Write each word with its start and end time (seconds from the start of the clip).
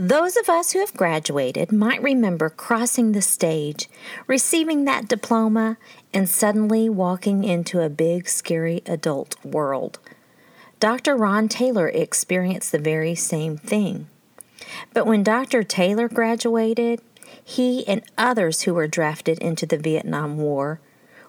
Those 0.00 0.38
of 0.38 0.48
us 0.48 0.72
who 0.72 0.78
have 0.78 0.94
graduated 0.94 1.72
might 1.72 2.02
remember 2.02 2.48
crossing 2.48 3.12
the 3.12 3.20
stage, 3.20 3.86
receiving 4.26 4.86
that 4.86 5.08
diploma, 5.08 5.76
and 6.14 6.26
suddenly 6.26 6.88
walking 6.88 7.44
into 7.44 7.82
a 7.82 7.90
big, 7.90 8.26
scary 8.26 8.80
adult 8.86 9.36
world. 9.44 9.98
Dr. 10.78 11.14
Ron 11.14 11.48
Taylor 11.48 11.86
experienced 11.86 12.72
the 12.72 12.78
very 12.78 13.14
same 13.14 13.58
thing. 13.58 14.06
But 14.94 15.04
when 15.04 15.22
Dr. 15.22 15.62
Taylor 15.62 16.08
graduated, 16.08 17.02
he 17.44 17.86
and 17.86 18.00
others 18.16 18.62
who 18.62 18.72
were 18.72 18.88
drafted 18.88 19.38
into 19.40 19.66
the 19.66 19.76
Vietnam 19.76 20.38
War 20.38 20.80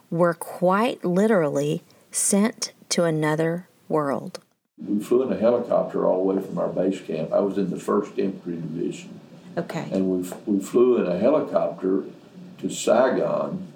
were 0.09 0.33
quite 0.33 1.03
literally 1.03 1.83
sent 2.09 2.71
to 2.87 3.03
another 3.03 3.67
world. 3.89 4.39
We 4.85 4.99
flew 5.03 5.23
in 5.23 5.31
a 5.31 5.37
helicopter 5.37 6.05
all 6.05 6.25
the 6.25 6.33
way 6.33 6.45
from 6.45 6.57
our 6.57 6.67
base 6.67 7.01
camp. 7.01 7.31
I 7.31 7.39
was 7.39 7.57
in 7.57 7.69
the 7.69 7.77
1st 7.77 8.17
Infantry 8.17 8.55
Division. 8.55 9.19
Okay. 9.57 9.87
And 9.91 10.09
we, 10.09 10.29
we 10.45 10.63
flew 10.63 10.97
in 10.97 11.11
a 11.11 11.17
helicopter 11.17 12.05
to 12.59 12.69
Saigon. 12.69 13.67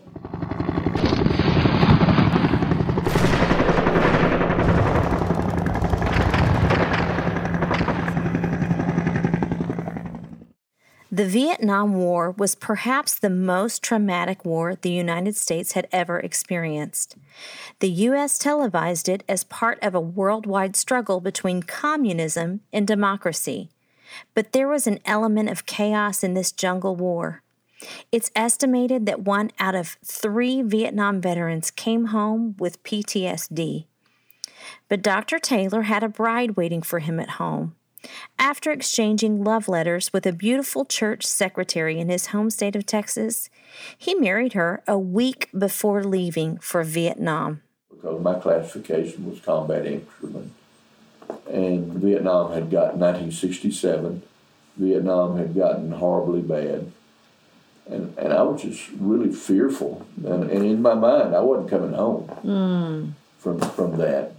The 11.16 11.26
Vietnam 11.26 11.94
War 11.94 12.32
was 12.32 12.56
perhaps 12.56 13.18
the 13.18 13.30
most 13.30 13.82
traumatic 13.82 14.44
war 14.44 14.76
the 14.76 14.90
United 14.90 15.38
States 15.38 15.72
had 15.72 15.88
ever 15.90 16.20
experienced. 16.20 17.16
The 17.80 17.90
U.S. 17.90 18.38
televised 18.38 19.08
it 19.08 19.24
as 19.30 19.46
part 19.46 19.80
of 19.82 19.96
a 19.96 20.02
worldwide 20.02 20.76
struggle 20.76 21.22
between 21.22 21.64
communism 21.64 22.60
and 22.74 22.86
democracy. 22.86 23.70
But 24.34 24.52
there 24.52 24.68
was 24.68 24.88
an 24.88 25.00
element 25.06 25.48
of 25.48 25.66
chaos 25.66 26.22
in 26.22 26.34
this 26.34 26.52
jungle 26.52 26.98
war. 26.98 27.44
It's 28.12 28.32
estimated 28.36 29.06
that 29.06 29.22
one 29.22 29.52
out 29.58 29.74
of 29.74 29.96
three 30.04 30.62
Vietnam 30.64 31.22
veterans 31.22 31.72
came 31.72 32.08
home 32.08 32.58
with 32.60 32.84
PTSD. 32.84 33.86
But 34.90 35.02
Dr. 35.02 35.40
Taylor 35.40 35.84
had 35.84 36.04
a 36.04 36.10
bride 36.10 36.58
waiting 36.58 36.82
for 36.82 37.00
him 37.00 37.22
at 37.22 37.40
home. 37.40 37.74
After 38.38 38.72
exchanging 38.72 39.44
love 39.44 39.68
letters 39.68 40.12
with 40.12 40.26
a 40.26 40.34
beautiful 40.34 40.86
church 40.86 41.26
secretary 41.26 42.00
in 42.00 42.10
his 42.10 42.28
home 42.28 42.50
state 42.50 42.76
of 42.76 42.86
Texas, 42.86 43.50
he 43.98 44.16
married 44.16 44.54
her 44.54 44.84
a 44.88 44.98
week 44.98 45.50
before 45.58 46.04
leaving 46.04 46.58
for 46.58 46.84
Vietnam. 46.84 47.62
Because 47.90 48.22
my 48.22 48.36
classification 48.36 49.30
was 49.30 49.40
combat 49.40 49.86
instrument, 49.86 50.52
And 51.52 51.94
Vietnam 51.94 52.52
had 52.52 52.70
gotten 52.70 53.00
1967. 53.00 54.22
Vietnam 54.78 55.38
had 55.38 55.56
gotten 55.56 55.92
horribly 55.92 56.42
bad. 56.42 56.92
And, 57.88 58.18
and 58.18 58.34
I 58.34 58.42
was 58.42 58.62
just 58.62 58.90
really 59.00 59.32
fearful. 59.32 60.06
And, 60.26 60.50
and 60.50 60.66
in 60.66 60.82
my 60.82 60.96
mind, 60.96 61.36
I 61.36 61.40
wasn't 61.40 61.70
coming 61.70 61.94
home 61.94 62.28
mm. 62.44 63.12
from, 63.38 63.60
from 63.60 63.98
that. 63.98 64.35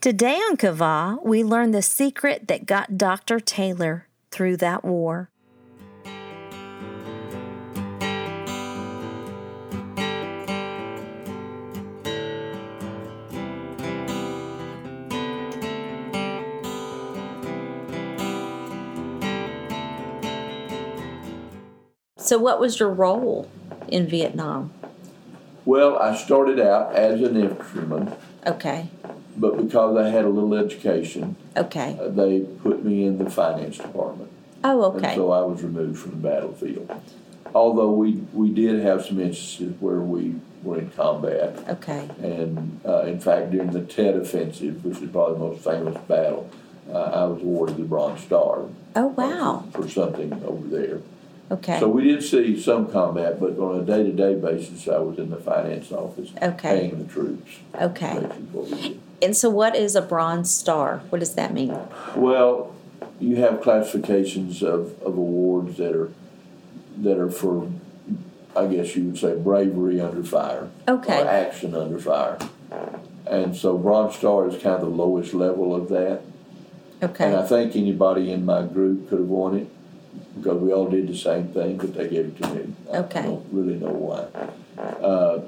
Today 0.00 0.36
on 0.36 0.56
Kava, 0.56 1.18
we 1.24 1.42
learn 1.42 1.72
the 1.72 1.82
secret 1.82 2.46
that 2.48 2.66
got 2.66 2.98
Dr. 2.98 3.40
Taylor 3.40 4.06
through 4.30 4.58
that 4.58 4.84
war. 4.84 5.30
So, 22.18 22.38
what 22.38 22.60
was 22.60 22.78
your 22.78 22.90
role 22.90 23.48
in 23.88 24.06
Vietnam? 24.06 24.72
Well, 25.64 25.98
I 25.98 26.14
started 26.14 26.60
out 26.60 26.94
as 26.94 27.20
an 27.22 27.36
infantryman. 27.36 28.14
Okay 28.46 28.88
but 29.36 29.56
because 29.56 29.96
I 29.96 30.08
had 30.08 30.24
a 30.24 30.28
little 30.28 30.54
education, 30.54 31.36
okay, 31.56 31.98
uh, 32.00 32.08
they 32.08 32.40
put 32.40 32.84
me 32.84 33.04
in 33.04 33.18
the 33.18 33.30
finance 33.30 33.78
department. 33.78 34.30
Oh, 34.64 34.84
okay. 34.84 35.08
And 35.08 35.16
so 35.16 35.30
I 35.32 35.42
was 35.42 35.62
removed 35.62 35.98
from 35.98 36.10
the 36.12 36.28
battlefield. 36.28 36.90
Although 37.54 37.92
we 37.92 38.12
we 38.32 38.50
did 38.50 38.82
have 38.82 39.04
some 39.04 39.20
instances 39.20 39.80
where 39.80 40.00
we 40.00 40.36
were 40.62 40.78
in 40.78 40.90
combat. 40.90 41.56
Okay. 41.68 42.08
And 42.22 42.80
uh, 42.84 43.02
in 43.02 43.20
fact, 43.20 43.50
during 43.50 43.70
the 43.70 43.82
Tet 43.82 44.16
Offensive, 44.16 44.84
which 44.84 44.98
is 44.98 45.10
probably 45.10 45.34
the 45.34 45.40
most 45.40 45.64
famous 45.64 45.96
battle, 46.08 46.50
uh, 46.90 46.98
I 46.98 47.24
was 47.24 47.42
awarded 47.42 47.76
the 47.76 47.84
Bronze 47.84 48.22
Star. 48.22 48.64
Oh 48.96 49.06
wow! 49.06 49.64
For, 49.72 49.82
for 49.82 49.88
something 49.88 50.32
over 50.44 50.66
there. 50.68 51.00
Okay. 51.50 51.78
So 51.78 51.88
we 51.88 52.02
did 52.04 52.24
see 52.24 52.60
some 52.60 52.90
combat, 52.90 53.38
but 53.38 53.56
on 53.58 53.80
a 53.80 53.84
day-to-day 53.84 54.34
basis, 54.34 54.88
I 54.88 54.98
was 54.98 55.16
in 55.18 55.30
the 55.30 55.36
finance 55.36 55.92
office, 55.92 56.30
okay. 56.42 56.80
paying 56.80 57.06
the 57.06 57.12
troops. 57.12 57.58
Okay. 57.80 58.28
And 59.22 59.36
so, 59.36 59.48
what 59.48 59.74
is 59.74 59.96
a 59.96 60.02
Bronze 60.02 60.52
Star? 60.52 60.98
What 61.08 61.20
does 61.20 61.34
that 61.34 61.52
mean? 61.52 61.76
Well, 62.14 62.74
you 63.18 63.36
have 63.36 63.62
classifications 63.62 64.62
of, 64.62 65.00
of 65.02 65.16
awards 65.16 65.78
that 65.78 65.94
are 65.96 66.12
that 66.98 67.18
are 67.18 67.30
for, 67.30 67.70
I 68.54 68.66
guess 68.66 68.96
you 68.96 69.04
would 69.04 69.18
say, 69.18 69.36
bravery 69.36 70.00
under 70.00 70.22
fire. 70.22 70.70
Okay. 70.88 71.22
Or 71.22 71.28
action 71.28 71.74
under 71.74 71.98
fire. 71.98 72.38
And 73.26 73.56
so, 73.56 73.78
Bronze 73.78 74.16
Star 74.16 74.48
is 74.48 74.54
kind 74.54 74.76
of 74.76 74.80
the 74.82 74.86
lowest 74.86 75.34
level 75.34 75.74
of 75.74 75.88
that. 75.88 76.22
Okay. 77.02 77.26
And 77.26 77.36
I 77.36 77.46
think 77.46 77.76
anybody 77.76 78.30
in 78.30 78.44
my 78.44 78.62
group 78.62 79.08
could 79.08 79.18
have 79.18 79.28
won 79.28 79.56
it 79.56 79.68
because 80.36 80.60
we 80.60 80.72
all 80.72 80.88
did 80.88 81.08
the 81.08 81.16
same 81.16 81.48
thing, 81.48 81.76
but 81.76 81.94
they 81.94 82.08
gave 82.08 82.26
it 82.26 82.42
to 82.42 82.54
me. 82.54 82.74
Okay. 82.88 83.20
I 83.20 83.22
don't 83.22 83.46
really 83.50 83.78
know 83.78 83.90
why. 83.90 84.82
Uh, 84.82 85.40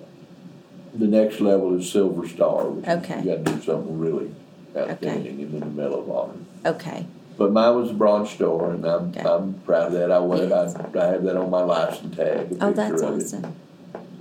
the 0.95 1.07
next 1.07 1.41
level 1.41 1.79
is 1.79 1.91
Silver 1.91 2.27
Star, 2.29 2.67
which 2.67 2.89
okay. 2.89 3.21
you 3.21 3.37
got 3.37 3.45
to 3.45 3.53
do 3.53 3.63
something 3.63 3.99
really 3.99 4.35
outstanding, 4.77 5.35
okay. 5.35 5.43
and 5.43 5.53
then 5.53 5.61
the 5.61 5.83
Medal 5.83 6.01
of 6.01 6.11
Honor. 6.11 6.35
Okay. 6.67 7.07
But 7.37 7.53
mine 7.53 7.77
was 7.77 7.91
a 7.91 7.95
Bronze 7.95 8.31
Star, 8.31 8.71
and 8.71 8.85
I'm 8.85 9.11
okay. 9.11 9.21
I'm 9.21 9.55
proud 9.61 9.89
of 9.89 9.93
that. 9.93 10.11
I 10.11 10.19
went, 10.19 10.49
yes. 10.49 10.75
I, 10.75 10.99
I 10.99 11.07
have 11.07 11.25
that 11.25 11.37
on 11.37 11.51
my 11.51 11.63
license 11.63 12.17
tag. 12.17 12.57
oh, 12.61 12.73
that's 12.73 13.03
awesome. 13.03 13.57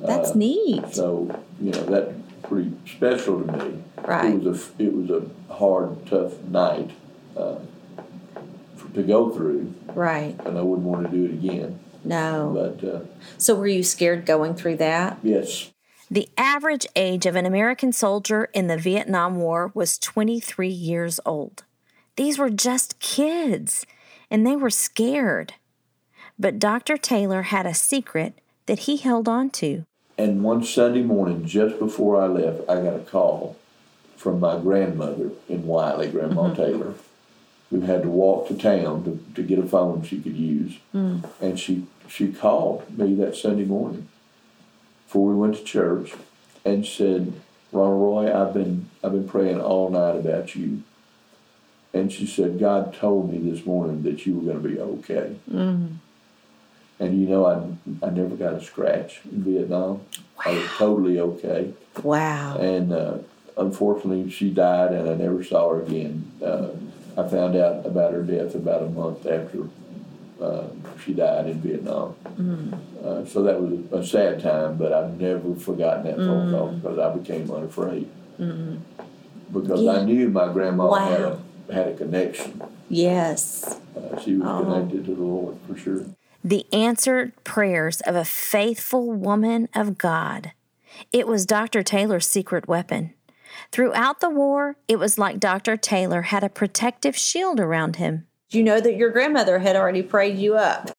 That's 0.02 0.32
uh, 0.32 0.36
neat. 0.36 0.94
So 0.94 1.44
you 1.60 1.72
know 1.72 1.84
that's 1.86 2.14
pretty 2.44 2.74
special 2.86 3.44
to 3.44 3.52
me. 3.52 3.84
Right. 4.04 4.36
It 4.36 4.44
was 4.44 4.70
a 4.80 4.84
it 4.84 4.94
was 4.94 5.10
a 5.10 5.54
hard, 5.54 6.06
tough 6.06 6.40
night. 6.44 6.92
Uh, 7.36 7.60
to 8.98 9.04
go 9.04 9.30
through. 9.30 9.74
Right. 9.88 10.36
And 10.46 10.58
I 10.58 10.62
wouldn't 10.62 10.88
want 10.88 11.10
to 11.10 11.12
do 11.12 11.26
it 11.26 11.34
again. 11.34 11.80
No. 12.04 12.52
But 12.54 12.88
uh, 12.88 13.00
so 13.38 13.56
were 13.56 13.68
you 13.68 13.84
scared 13.84 14.26
going 14.26 14.56
through 14.56 14.78
that? 14.78 15.20
Yes. 15.24 15.72
The 16.10 16.30
average 16.38 16.88
age 16.96 17.26
of 17.26 17.36
an 17.36 17.46
American 17.46 17.92
soldier 17.92 18.50
in 18.54 18.68
the 18.68 18.78
Vietnam 18.78 19.36
War 19.36 19.72
was 19.74 19.98
23 19.98 20.70
years 20.70 21.20
old. 21.26 21.64
These 22.16 22.40
were 22.40 22.50
just 22.50 23.00
kids, 23.00 23.86
and 24.32 24.48
they 24.48 24.56
were 24.56 24.70
scared. 24.70 25.56
But 26.40 26.60
Dr. 26.60 26.98
Taylor 26.98 27.44
had 27.44 27.66
a 27.66 27.74
secret 27.74 28.40
that 28.68 28.80
he 28.80 28.98
held 28.98 29.28
on 29.28 29.50
to. 29.52 29.86
And 30.18 30.44
one 30.44 30.64
Sunday 30.64 31.04
morning, 31.04 31.46
just 31.46 31.78
before 31.78 32.22
I 32.22 32.28
left, 32.28 32.62
I 32.70 32.76
got 32.76 32.96
a 32.96 33.00
call 33.00 33.58
from 34.16 34.40
my 34.40 34.58
grandmother 34.58 35.32
in 35.50 35.68
Wylie, 35.68 36.10
Grandma 36.10 36.44
mm-hmm. 36.44 36.56
Taylor 36.56 36.94
who 37.70 37.82
had 37.82 38.04
to 38.04 38.10
walk 38.10 38.48
to 38.48 38.56
town 38.56 39.04
to, 39.04 39.20
to 39.36 39.46
get 39.46 39.60
a 39.60 39.68
phone 39.68 40.04
she 40.04 40.22
could 40.22 40.36
use. 40.36 40.78
Mm. 40.96 41.30
And 41.42 41.60
she, 41.60 41.86
she 42.08 42.32
called 42.32 42.98
me 42.98 43.14
that 43.16 43.36
Sunday 43.36 43.66
morning 43.66 44.08
before 45.08 45.30
we 45.30 45.36
went 45.36 45.56
to 45.56 45.64
church 45.64 46.14
and 46.66 46.86
said, 46.86 47.32
Ronald 47.72 48.02
Roy, 48.02 48.42
I've 48.42 48.54
been, 48.54 48.90
I've 49.02 49.14
been 49.14 49.28
praying 49.28 49.62
all 49.62 49.90
night 49.90 50.18
about 50.18 50.54
you. 50.54 50.84
And 51.94 52.12
she 52.12 52.28
said, 52.28 52.60
God 52.60 52.94
told 52.94 53.32
me 53.32 53.50
this 53.50 53.66
morning 53.66 54.04
that 54.04 54.26
you 54.26 54.36
were 54.36 54.52
going 54.52 54.62
to 54.62 54.70
be 54.70 54.80
okay. 54.80 55.38
Mm. 55.50 55.96
And 57.00 57.22
you 57.22 57.28
know, 57.30 57.46
I, 57.46 58.06
I 58.06 58.10
never 58.10 58.36
got 58.36 58.56
a 58.56 58.62
scratch 58.62 59.22
in 59.24 59.44
Vietnam. 59.44 60.02
Wow. 60.38 60.44
I 60.46 60.54
was 60.56 60.68
totally 60.76 61.20
okay. 61.22 61.74
Wow. 62.04 62.58
And 62.58 62.92
uh, 62.92 63.20
unfortunately, 63.58 64.30
she 64.30 64.50
died, 64.52 64.92
and 64.92 65.10
I 65.10 65.14
never 65.14 65.42
saw 65.42 65.74
her 65.74 65.82
again. 65.84 66.30
Uh, 66.44 66.70
I 67.18 67.28
found 67.30 67.56
out 67.56 67.86
about 67.86 68.14
her 68.14 68.24
death 68.24 68.56
about 68.56 68.84
a 68.84 68.90
month 68.90 69.26
after 69.26 69.70
uh, 70.42 70.68
she 71.04 71.14
died 71.14 71.48
in 71.48 71.60
Vietnam. 71.62 72.16
Mm. 72.38 72.74
Uh, 73.04 73.26
so 73.26 73.44
that 73.44 73.60
was 73.62 73.92
a 73.92 74.08
sad 74.08 74.42
time, 74.42 74.78
but 74.78 74.94
I've 74.94 75.20
never 75.20 75.56
forgotten 75.56 76.04
that 76.04 76.18
mm. 76.18 76.28
phone 76.28 76.52
call 76.52 76.68
because 76.74 77.00
I 77.00 77.16
became 77.16 77.52
unafraid. 77.52 78.10
Mm. 78.40 78.80
Because 79.52 79.82
yeah. 79.82 79.92
I 79.92 80.04
knew 80.04 80.30
my 80.30 80.52
grandma 80.52 80.88
wow. 80.88 81.10
had, 81.10 81.22
a, 81.22 81.40
had 81.74 81.88
a 81.88 81.94
connection. 81.96 82.62
Yes. 82.90 83.80
Uh, 83.96 84.20
she 84.20 84.36
was 84.36 84.48
oh. 84.48 84.64
connected 84.64 85.06
to 85.06 85.16
the 85.16 85.22
Lord 85.22 85.58
for 85.68 85.78
sure. 85.78 86.06
The 86.44 86.66
answered 86.72 87.34
prayers 87.44 88.02
of 88.02 88.16
a 88.16 88.26
faithful 88.26 89.12
woman 89.12 89.68
of 89.74 89.98
God. 89.98 90.52
It 91.12 91.28
was 91.28 91.46
Dr. 91.46 91.84
Taylor's 91.84 92.28
secret 92.28 92.68
weapon. 92.68 93.14
Throughout 93.72 94.20
the 94.20 94.30
war, 94.30 94.78
it 94.88 95.00
was 95.00 95.18
like 95.18 95.40
Dr. 95.40 95.78
Taylor 95.78 96.24
had 96.24 96.44
a 96.44 96.50
protective 96.50 97.18
shield 97.18 97.60
around 97.60 97.98
him. 97.98 98.28
You 98.50 98.64
know 98.64 98.80
that 98.80 98.96
your 98.96 99.10
grandmother 99.10 99.60
had 99.60 99.76
already 99.76 100.02
prayed 100.02 100.38
you 100.38 100.56
up. 100.56 100.92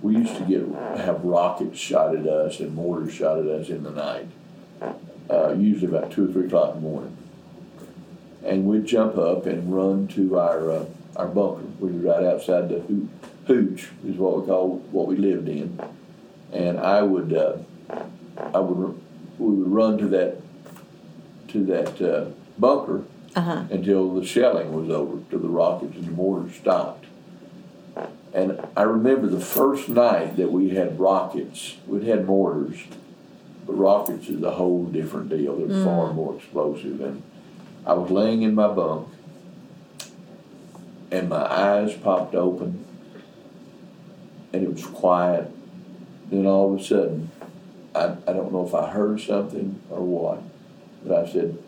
We 0.00 0.16
used 0.16 0.36
to 0.36 0.44
get 0.48 0.98
have 0.98 1.22
rockets 1.22 1.78
shot 1.78 2.16
at 2.16 2.26
us 2.26 2.60
and 2.60 2.74
mortars 2.74 3.12
shot 3.12 3.40
at 3.40 3.46
us 3.46 3.68
in 3.68 3.82
the 3.82 3.90
night, 3.90 4.28
uh, 5.28 5.52
usually 5.52 5.94
about 5.94 6.10
two 6.10 6.30
or 6.30 6.32
three 6.32 6.46
o'clock 6.46 6.76
in 6.76 6.82
the 6.82 6.88
morning. 6.88 7.16
And 8.42 8.64
we'd 8.64 8.86
jump 8.86 9.18
up 9.18 9.44
and 9.44 9.74
run 9.74 10.08
to 10.08 10.38
our 10.38 10.70
uh, 10.70 10.84
our 11.14 11.28
bunker, 11.28 11.60
which 11.78 11.92
was 11.92 12.02
right 12.04 12.24
outside 12.24 12.70
the 12.70 12.80
ho- 12.80 13.08
hooch, 13.48 13.88
is 14.06 14.16
what 14.16 14.40
we 14.40 14.46
call 14.46 14.78
what 14.92 15.08
we 15.08 15.16
lived 15.16 15.46
in. 15.46 15.78
And 16.54 16.80
I 16.80 17.02
would 17.02 17.34
uh, 17.34 17.58
I 18.54 18.60
would 18.60 18.98
we 19.38 19.56
would 19.56 19.70
run 19.70 19.98
to 19.98 20.06
that 20.08 20.40
to 21.48 21.64
that 21.66 22.00
uh, 22.00 22.24
bunker 22.58 23.02
Uh-huh. 23.36 23.64
until 23.70 24.14
the 24.14 24.24
shelling 24.24 24.72
was 24.72 24.90
over, 24.90 25.18
till 25.30 25.38
the 25.40 25.48
rockets 25.48 25.94
and 25.96 26.06
the 26.06 26.10
mortars 26.12 26.54
stopped. 26.56 27.04
And 28.32 28.60
I 28.76 28.82
remember 28.82 29.26
the 29.26 29.40
first 29.40 29.88
night 29.88 30.36
that 30.36 30.52
we 30.52 30.70
had 30.70 30.98
rockets, 31.00 31.76
we'd 31.86 32.04
had 32.04 32.26
mortars, 32.26 32.78
but 33.66 33.72
rockets 33.74 34.28
is 34.28 34.42
a 34.42 34.52
whole 34.52 34.84
different 34.84 35.28
deal. 35.30 35.56
They're 35.56 35.84
far 35.84 36.12
more 36.12 36.36
explosive. 36.36 37.00
And 37.00 37.22
I 37.86 37.94
was 37.94 38.10
laying 38.10 38.42
in 38.42 38.54
my 38.54 38.68
bunk, 38.68 39.08
and 41.10 41.28
my 41.28 41.44
eyes 41.50 41.94
popped 41.94 42.34
open, 42.34 42.84
and 44.52 44.62
it 44.62 44.72
was 44.72 44.84
quiet. 44.86 45.50
Then 46.30 46.44
all 46.46 46.74
of 46.74 46.80
a 46.80 46.84
sudden, 46.84 47.30
I, 47.94 48.14
I 48.26 48.32
don't 48.34 48.52
know 48.52 48.66
if 48.66 48.74
I 48.74 48.90
heard 48.90 49.20
something 49.20 49.80
or 49.90 50.00
what, 50.02 50.42
but 51.04 51.24
I 51.24 51.30
said, 51.30 51.58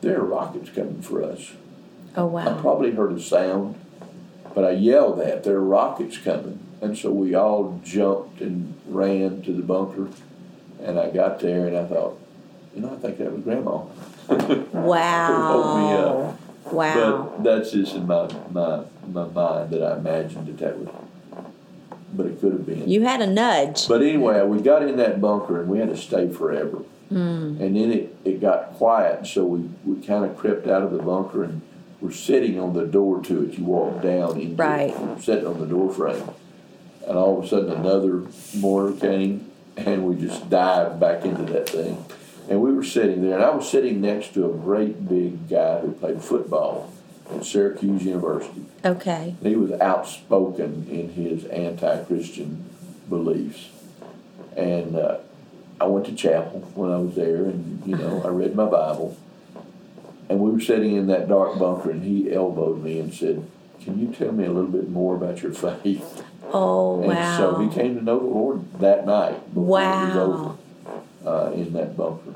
There 0.00 0.20
are 0.20 0.24
rockets 0.24 0.70
coming 0.70 1.02
for 1.02 1.22
us. 1.22 1.52
Oh, 2.16 2.26
wow. 2.26 2.48
I 2.48 2.60
probably 2.60 2.92
heard 2.92 3.12
a 3.12 3.20
sound, 3.20 3.74
but 4.54 4.64
I 4.64 4.70
yelled 4.70 5.18
that 5.20 5.44
there 5.44 5.56
are 5.56 5.60
rockets 5.64 6.16
coming. 6.18 6.60
And 6.80 6.96
so 6.96 7.10
we 7.10 7.34
all 7.34 7.80
jumped 7.84 8.40
and 8.40 8.74
ran 8.86 9.42
to 9.42 9.52
the 9.52 9.62
bunker. 9.62 10.08
And 10.82 10.98
I 10.98 11.10
got 11.10 11.40
there 11.40 11.66
and 11.66 11.76
I 11.76 11.84
thought, 11.86 12.18
you 12.74 12.82
know, 12.82 12.92
I 12.92 12.96
think 12.96 13.18
that 13.18 13.32
was 13.32 13.42
Grandma. 13.42 13.84
Wow. 14.72 16.36
Wow. 16.72 17.32
But 17.36 17.44
that's 17.44 17.70
just 17.70 17.94
in 17.94 18.06
my, 18.06 18.28
my, 18.50 18.82
my 19.06 19.24
mind 19.28 19.70
that 19.70 19.82
I 19.82 19.96
imagined 19.98 20.48
that 20.48 20.58
that 20.58 20.78
was, 20.78 20.88
but 22.12 22.26
it 22.26 22.40
could 22.40 22.52
have 22.52 22.66
been. 22.66 22.88
You 22.88 23.02
had 23.02 23.20
a 23.22 23.26
nudge. 23.26 23.86
But 23.88 24.02
anyway, 24.02 24.42
we 24.42 24.60
got 24.60 24.82
in 24.82 24.96
that 24.96 25.20
bunker 25.20 25.60
and 25.60 25.68
we 25.70 25.78
had 25.78 25.88
to 25.90 25.96
stay 25.96 26.28
forever. 26.28 26.82
Mm. 27.10 27.60
And 27.60 27.76
then 27.76 27.92
it, 27.92 28.16
it 28.24 28.40
got 28.40 28.74
quiet, 28.74 29.26
so 29.26 29.44
we, 29.44 29.68
we 29.84 30.04
kind 30.04 30.24
of 30.24 30.36
crept 30.36 30.66
out 30.66 30.82
of 30.82 30.90
the 30.90 30.98
bunker 31.02 31.44
and 31.44 31.62
we're 32.00 32.10
sitting 32.10 32.58
on 32.60 32.74
the 32.74 32.84
door 32.84 33.22
to 33.22 33.44
it. 33.44 33.56
You 33.58 33.64
walk 33.64 34.02
down 34.02 34.40
into 34.40 34.56
Right. 34.56 34.90
it, 34.90 35.22
sitting 35.22 35.46
on 35.46 35.60
the 35.60 35.66
door 35.66 35.92
frame. 35.92 36.28
And 37.06 37.16
all 37.16 37.38
of 37.38 37.44
a 37.44 37.48
sudden 37.48 37.70
another 37.70 38.24
mortar 38.56 38.98
came 38.98 39.50
and 39.76 40.06
we 40.06 40.16
just 40.16 40.50
dived 40.50 40.98
back 40.98 41.24
into 41.24 41.42
that 41.52 41.68
thing. 41.68 42.04
And 42.48 42.60
we 42.60 42.72
were 42.72 42.84
sitting 42.84 43.22
there, 43.22 43.34
and 43.34 43.44
I 43.44 43.50
was 43.50 43.68
sitting 43.68 44.00
next 44.00 44.32
to 44.34 44.48
a 44.48 44.52
great 44.56 45.08
big 45.08 45.48
guy 45.48 45.80
who 45.80 45.92
played 45.92 46.22
football 46.22 46.92
at 47.34 47.44
Syracuse 47.44 48.04
University. 48.04 48.64
Okay. 48.84 49.34
And 49.40 49.46
he 49.48 49.56
was 49.56 49.72
outspoken 49.80 50.86
in 50.88 51.10
his 51.10 51.44
anti-Christian 51.46 52.64
beliefs. 53.08 53.68
And 54.56 54.96
uh, 54.96 55.18
I 55.80 55.84
went 55.86 56.06
to 56.06 56.14
chapel 56.14 56.60
when 56.74 56.90
I 56.90 56.96
was 56.98 57.14
there, 57.14 57.44
and 57.44 57.82
you 57.86 57.96
know 57.96 58.22
I 58.24 58.28
read 58.28 58.54
my 58.54 58.64
Bible. 58.64 59.16
And 60.28 60.40
we 60.40 60.50
were 60.50 60.60
sitting 60.60 60.96
in 60.96 61.06
that 61.08 61.28
dark 61.28 61.58
bunker, 61.58 61.90
and 61.90 62.02
he 62.02 62.32
elbowed 62.32 62.82
me 62.82 62.98
and 62.98 63.12
said, 63.12 63.46
"Can 63.82 63.98
you 64.00 64.08
tell 64.12 64.32
me 64.32 64.44
a 64.44 64.50
little 64.52 64.70
bit 64.70 64.88
more 64.90 65.14
about 65.16 65.42
your 65.42 65.52
faith?" 65.82 66.22
Oh, 66.52 66.98
And 67.00 67.08
wow. 67.08 67.36
so 67.36 67.58
he 67.58 67.68
came 67.68 67.96
to 67.96 68.02
know 68.04 68.18
the 68.18 68.24
Lord 68.26 68.80
that 68.80 69.04
night 69.04 69.52
before 69.52 69.62
it 69.62 69.64
was 69.64 70.14
Wow. 70.16 70.56
over 71.24 71.38
uh, 71.48 71.52
in 71.52 71.72
that 71.72 71.96
bunker. 71.96 72.34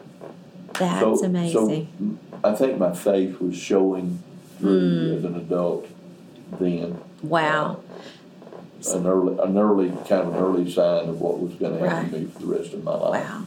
That's 0.74 1.20
so, 1.20 1.24
amazing. 1.24 2.18
So 2.32 2.38
I 2.48 2.54
think 2.54 2.78
my 2.78 2.92
faith 2.94 3.40
was 3.40 3.56
showing 3.56 4.20
through 4.58 5.16
as 5.18 5.24
an 5.24 5.36
adult 5.36 5.86
then 6.58 6.98
wow. 7.22 7.80
An 8.88 9.06
early, 9.06 9.38
an 9.42 9.56
early 9.58 9.88
kind 9.90 10.22
of 10.22 10.28
an 10.34 10.42
early 10.42 10.70
sign 10.70 11.08
of 11.08 11.20
what 11.20 11.38
was 11.40 11.54
going 11.54 11.78
to 11.78 11.88
happen 11.88 12.02
Right. 12.04 12.12
to 12.12 12.18
me 12.20 12.26
for 12.26 12.38
the 12.40 12.46
rest 12.46 12.72
of 12.72 12.82
my 12.84 12.94
life. 12.94 13.24
Wow. 13.24 13.46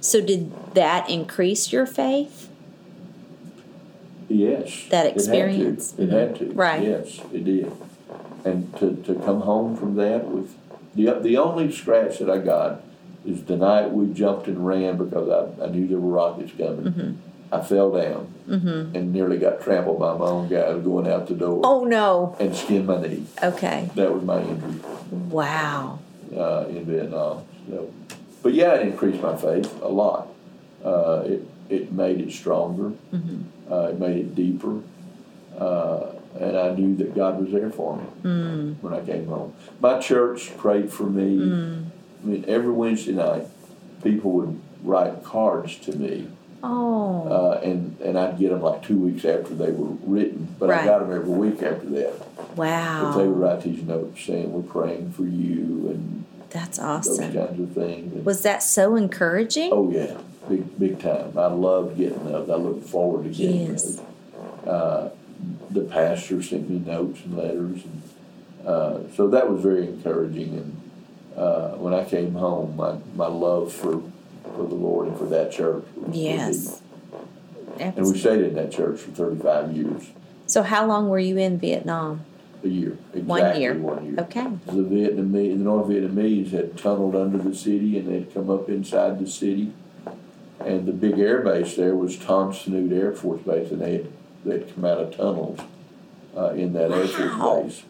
So, 0.00 0.20
did 0.20 0.52
that 0.74 1.08
increase 1.08 1.72
your 1.72 1.86
faith? 1.86 2.48
Yes, 4.28 4.86
That 4.90 5.06
it 5.06 5.10
had 5.10 5.14
to. 5.14 5.20
experience. 5.20 5.94
It 5.98 6.08
had 6.10 6.36
to. 6.36 6.46
Right. 6.52 6.82
Yes, 6.82 7.20
it 7.32 7.44
did. 7.44 7.70
And 8.44 8.74
to, 8.78 8.94
to 9.04 9.14
come 9.24 9.42
home 9.42 9.76
from 9.76 9.94
that 9.96 10.26
with 10.26 10.54
the 10.94 11.12
the 11.20 11.36
only 11.36 11.70
scratch 11.72 12.18
that 12.18 12.30
I 12.30 12.38
got 12.38 12.82
is 13.26 13.44
the 13.44 13.56
night 13.56 13.90
we 13.90 14.12
jumped 14.12 14.46
and 14.48 14.66
ran 14.66 14.96
because 14.96 15.28
I, 15.60 15.64
I 15.64 15.68
knew 15.68 15.86
there 15.86 15.98
were 15.98 16.12
rockets 16.12 16.52
coming. 16.56 16.84
Mm-hmm. 16.92 17.12
I 17.54 17.62
fell 17.62 17.90
down 17.92 18.32
and 18.94 19.12
nearly 19.12 19.38
got 19.38 19.60
trampled 19.62 19.98
by 19.98 20.16
my 20.16 20.26
own 20.26 20.48
guys 20.48 20.82
going 20.82 21.06
out 21.08 21.26
the 21.28 21.34
door 21.34 21.60
Oh, 21.64 21.84
no. 21.84 22.36
and 22.40 22.54
skinned 22.54 22.86
my 22.86 23.00
knee. 23.00 23.24
Okay. 23.42 23.88
That 23.94 24.12
was 24.12 24.22
my 24.24 24.40
injury. 24.42 24.80
Wow. 25.10 25.98
uh, 26.36 26.66
in 26.68 26.84
Vietnam. 26.84 27.44
So, 27.70 27.90
but 28.42 28.52
yeah, 28.54 28.74
it 28.74 28.82
increased 28.88 29.22
my 29.22 29.36
faith 29.36 29.72
a 29.82 29.88
lot. 29.88 30.28
Uh, 30.84 31.22
it 31.26 31.48
it 31.70 31.92
made 31.92 32.20
it 32.20 32.30
stronger. 32.32 32.92
Uh, 33.70 33.88
it 33.90 33.98
made 33.98 34.18
it 34.18 34.34
deeper, 34.34 34.80
uh, 35.58 36.10
and 36.38 36.56
I 36.58 36.74
knew 36.74 36.94
that 36.96 37.14
God 37.14 37.40
was 37.40 37.50
there 37.52 37.70
for 37.70 37.96
me 37.96 38.04
when 38.82 38.92
I 38.92 39.00
came 39.00 39.26
home. 39.28 39.54
My 39.80 39.98
church 39.98 40.54
prayed 40.58 40.92
for 40.92 41.04
me. 41.04 41.40
I 42.22 42.26
mean, 42.26 42.44
every 42.46 42.70
Wednesday 42.72 43.12
night, 43.12 43.46
people 44.02 44.30
would 44.32 44.60
write 44.82 45.24
cards 45.24 45.76
to 45.86 45.96
me, 45.96 46.28
Oh, 46.66 47.28
uh, 47.28 47.60
and 47.62 47.98
and 48.00 48.18
I'd 48.18 48.38
get 48.38 48.50
them 48.50 48.62
like 48.62 48.82
two 48.82 48.98
weeks 48.98 49.24
after 49.24 49.54
they 49.54 49.70
were 49.70 49.90
written. 50.06 50.48
But 50.58 50.70
Right. 50.70 50.82
I 50.82 50.86
got 50.86 51.00
them 51.00 51.12
every 51.12 51.30
week 51.32 51.62
after 51.62 51.86
that. 51.90 52.12
Wow. 52.56 53.02
But 53.12 53.18
they 53.18 53.26
would 53.28 53.38
write 53.38 53.60
these 53.62 53.82
notes 53.82 54.24
saying, 54.24 54.52
"We're 54.52 54.62
praying 54.62 55.10
for 55.12 55.24
you," 55.24 55.88
and 55.90 56.24
That's 56.50 56.78
awesome. 56.78 57.16
those 57.32 57.46
kinds 57.48 57.60
of 57.60 57.70
things. 57.72 58.14
And- 58.14 58.24
Was 58.24 58.42
that 58.42 58.62
so 58.62 58.96
encouraging? 58.96 59.70
Oh 59.72 59.90
yeah, 59.90 60.16
big 60.48 60.78
big 60.78 60.98
time. 61.00 61.32
I 61.36 61.46
loved 61.46 61.96
getting 61.98 62.24
those. 62.24 62.48
I 62.48 62.54
look 62.56 62.82
forward 62.84 63.24
to 63.24 63.30
getting 63.30 63.66
Yes. 63.72 63.82
those. 63.84 64.68
Uh, 64.68 65.08
the 65.70 65.82
pastor 65.82 66.42
sent 66.42 66.70
me 66.70 66.78
notes 66.78 67.20
and 67.24 67.36
letters, 67.36 67.82
and 67.84 68.02
uh, 68.66 68.98
so 69.14 69.28
that 69.28 69.50
was 69.50 69.60
very 69.60 69.86
encouraging. 69.88 70.50
And 70.54 71.38
uh, 71.38 71.70
when 71.72 71.92
I 71.92 72.04
came 72.04 72.34
home, 72.34 72.76
my, 72.76 72.94
my 73.16 73.26
love 73.26 73.72
for 73.72 74.00
for 74.56 74.66
the 74.66 74.74
Lord 74.74 75.08
and 75.08 75.18
for 75.18 75.26
that 75.26 75.52
church. 75.52 75.84
Yes. 76.12 76.80
deep. 77.78 77.96
And 77.96 78.06
we 78.06 78.18
stayed 78.18 78.42
in 78.42 78.54
that 78.54 78.70
church 78.70 79.00
for 79.00 79.10
thirty 79.10 79.40
five 79.40 79.72
years, 79.72 80.10
So, 80.46 80.62
how 80.62 80.86
long 80.86 81.08
were 81.08 81.18
you 81.18 81.38
in 81.38 81.58
Vietnam? 81.58 82.24
a 82.64 82.68
year, 82.68 82.96
exactly 83.12 83.24
One 83.24 83.60
year. 83.60 83.74
One 83.74 84.04
year. 84.06 84.14
Okay. 84.20 84.46
The 84.66 84.72
Vietnamese, 84.72 85.58
the 85.58 85.64
North 85.64 85.88
Vietnamese 85.88 86.50
had 86.50 86.76
tunneled 86.76 87.14
under 87.14 87.38
the 87.38 87.54
city 87.54 87.98
and 87.98 88.08
they'd 88.08 88.32
come 88.32 88.50
up 88.50 88.68
inside 88.68 89.18
the 89.18 89.28
city. 89.28 89.72
And 90.60 90.86
the 90.86 90.92
big 90.92 91.18
air 91.18 91.42
base 91.42 91.76
there 91.76 91.94
was 91.94 92.16
Tan 92.16 92.52
Son 92.52 92.72
Nhut 92.72 92.92
Air 92.92 93.12
Force 93.12 93.42
Base, 93.42 93.70
and 93.70 93.82
they 93.82 93.92
had, 93.92 94.12
they'd 94.44 94.74
come 94.74 94.84
out 94.84 94.98
of 94.98 95.14
tunnels 95.14 95.60
uh, 96.36 96.50
in 96.50 96.72
that 96.72 96.90
Air 96.90 97.06
Force 97.06 97.62
Base. 97.74 97.82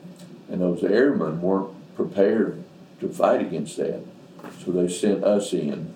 And 0.50 0.60
those 0.60 0.82
airmen 0.82 1.40
weren't 1.40 1.70
prepared 1.94 2.64
to 3.00 3.08
fight 3.08 3.40
against 3.40 3.76
that. 3.76 4.00
So 4.64 4.72
they 4.72 4.88
sent 4.88 5.22
us 5.24 5.52
in 5.52 5.93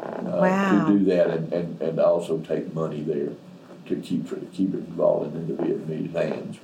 uh, 0.00 0.40
Wow. 0.40 0.68
to 0.86 0.98
do 0.98 1.04
that 1.06 1.30
and, 1.30 1.52
and, 1.52 1.82
and 1.82 1.98
also 2.00 2.38
take 2.38 2.72
money 2.74 3.02
there 3.02 3.30
to 3.86 3.96
keep, 3.96 4.28
to 4.28 4.36
keep 4.52 4.74
it 4.74 4.78
involved 4.78 5.34
in 5.36 5.46
the 5.48 5.54
Vietnamese 5.62 6.12
hands. 6.12 6.58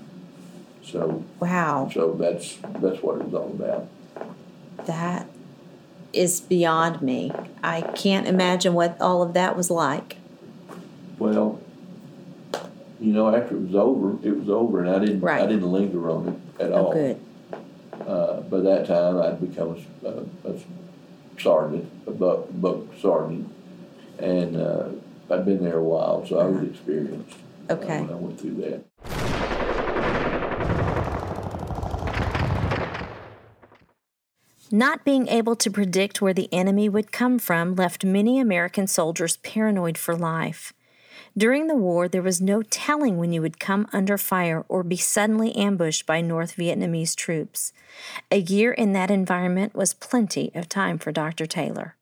So 0.85 1.23
Wow. 1.41 1.89
so 1.93 2.13
that's 2.15 2.57
that's 2.81 3.03
what 3.03 3.21
it 3.21 3.25
was 3.27 3.35
all 3.35 3.51
about. 3.55 3.87
That 4.87 5.27
is 6.13 6.41
beyond 6.41 7.01
me. 7.01 7.33
I 7.63 7.83
can't 7.83 8.27
imagine 8.27 8.75
what 8.75 9.01
all 9.01 9.23
of 9.23 9.33
that 9.35 9.57
was 9.57 9.71
like. 9.71 10.17
Well, 11.19 11.61
you 13.01 13.13
know, 13.13 13.35
after 13.35 13.57
it 13.57 13.61
was 13.63 13.75
over, 13.75 14.17
it 14.27 14.37
was 14.37 14.49
over, 14.49 14.81
and 14.81 14.91
I 14.91 14.99
didn't 14.99 15.25
I 15.27 15.47
didn't 15.47 15.71
linger 15.71 16.11
on 16.11 16.29
it 16.59 16.63
at 16.65 16.73
Oh, 16.73 16.77
all. 16.87 16.93
good. 16.93 17.21
Uh, 18.07 18.41
by 18.43 18.59
that 18.59 18.87
time, 18.87 19.21
I'd 19.21 19.41
become 19.41 19.77
a, 20.05 20.09
a, 20.09 20.51
a 20.53 20.55
sergeant, 21.43 21.91
a 22.07 22.11
buck, 22.11 22.47
buck 22.53 22.79
sergeant, 23.01 23.53
and 24.19 24.57
uh, 24.57 24.89
I'd 25.31 25.45
been 25.45 25.63
there 25.63 25.79
a 25.79 25.85
while, 25.85 26.25
so 26.27 26.39
I 26.39 26.45
was 26.45 26.69
experienced 26.69 27.37
uh, 27.69 27.75
Okay. 27.75 28.01
when 28.01 28.11
I 28.11 28.15
went 28.15 28.41
through 28.41 28.55
that. 28.57 29.93
Not 34.71 35.05
being 35.05 35.29
able 35.29 35.55
to 35.57 35.71
predict 35.71 36.23
where 36.23 36.33
the 36.33 36.49
enemy 36.53 36.89
would 36.89 37.13
come 37.13 37.39
from 37.39 37.75
left 37.75 38.05
many 38.05 38.39
American 38.39 38.87
soldiers 38.87 39.37
paranoid 39.39 39.99
for 39.99 40.17
life. 40.17 40.73
During 41.37 41.67
the 41.67 41.75
war, 41.75 42.09
there 42.09 42.21
was 42.21 42.43
no 42.43 42.61
telling 42.63 43.17
when 43.17 43.33
you 43.33 43.41
would 43.41 43.59
come 43.59 43.89
under 43.91 44.19
fire 44.19 44.67
or 44.69 44.83
be 44.83 44.99
suddenly 44.99 45.57
ambushed 45.57 46.05
by 46.05 46.21
North 46.21 46.57
Vietnamese 46.57 47.17
troops. 47.17 47.73
A 48.31 48.37
year 48.37 48.73
in 48.73 48.93
that 48.93 49.11
environment 49.11 49.75
was 49.75 49.95
plenty 49.95 50.53
of 50.55 50.69
time 50.69 50.99
for 50.99 51.11
Dr. 51.11 51.47
Taylor. 51.47 51.97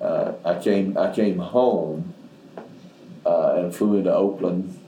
Uh, 0.00 0.32
I 0.46 0.58
came 0.58 0.96
I 0.96 1.14
came 1.14 1.38
home 1.38 2.14
uh, 3.24 3.54
and 3.56 3.74
flew 3.74 3.98
into 3.98 4.12
Oakland 4.12 4.80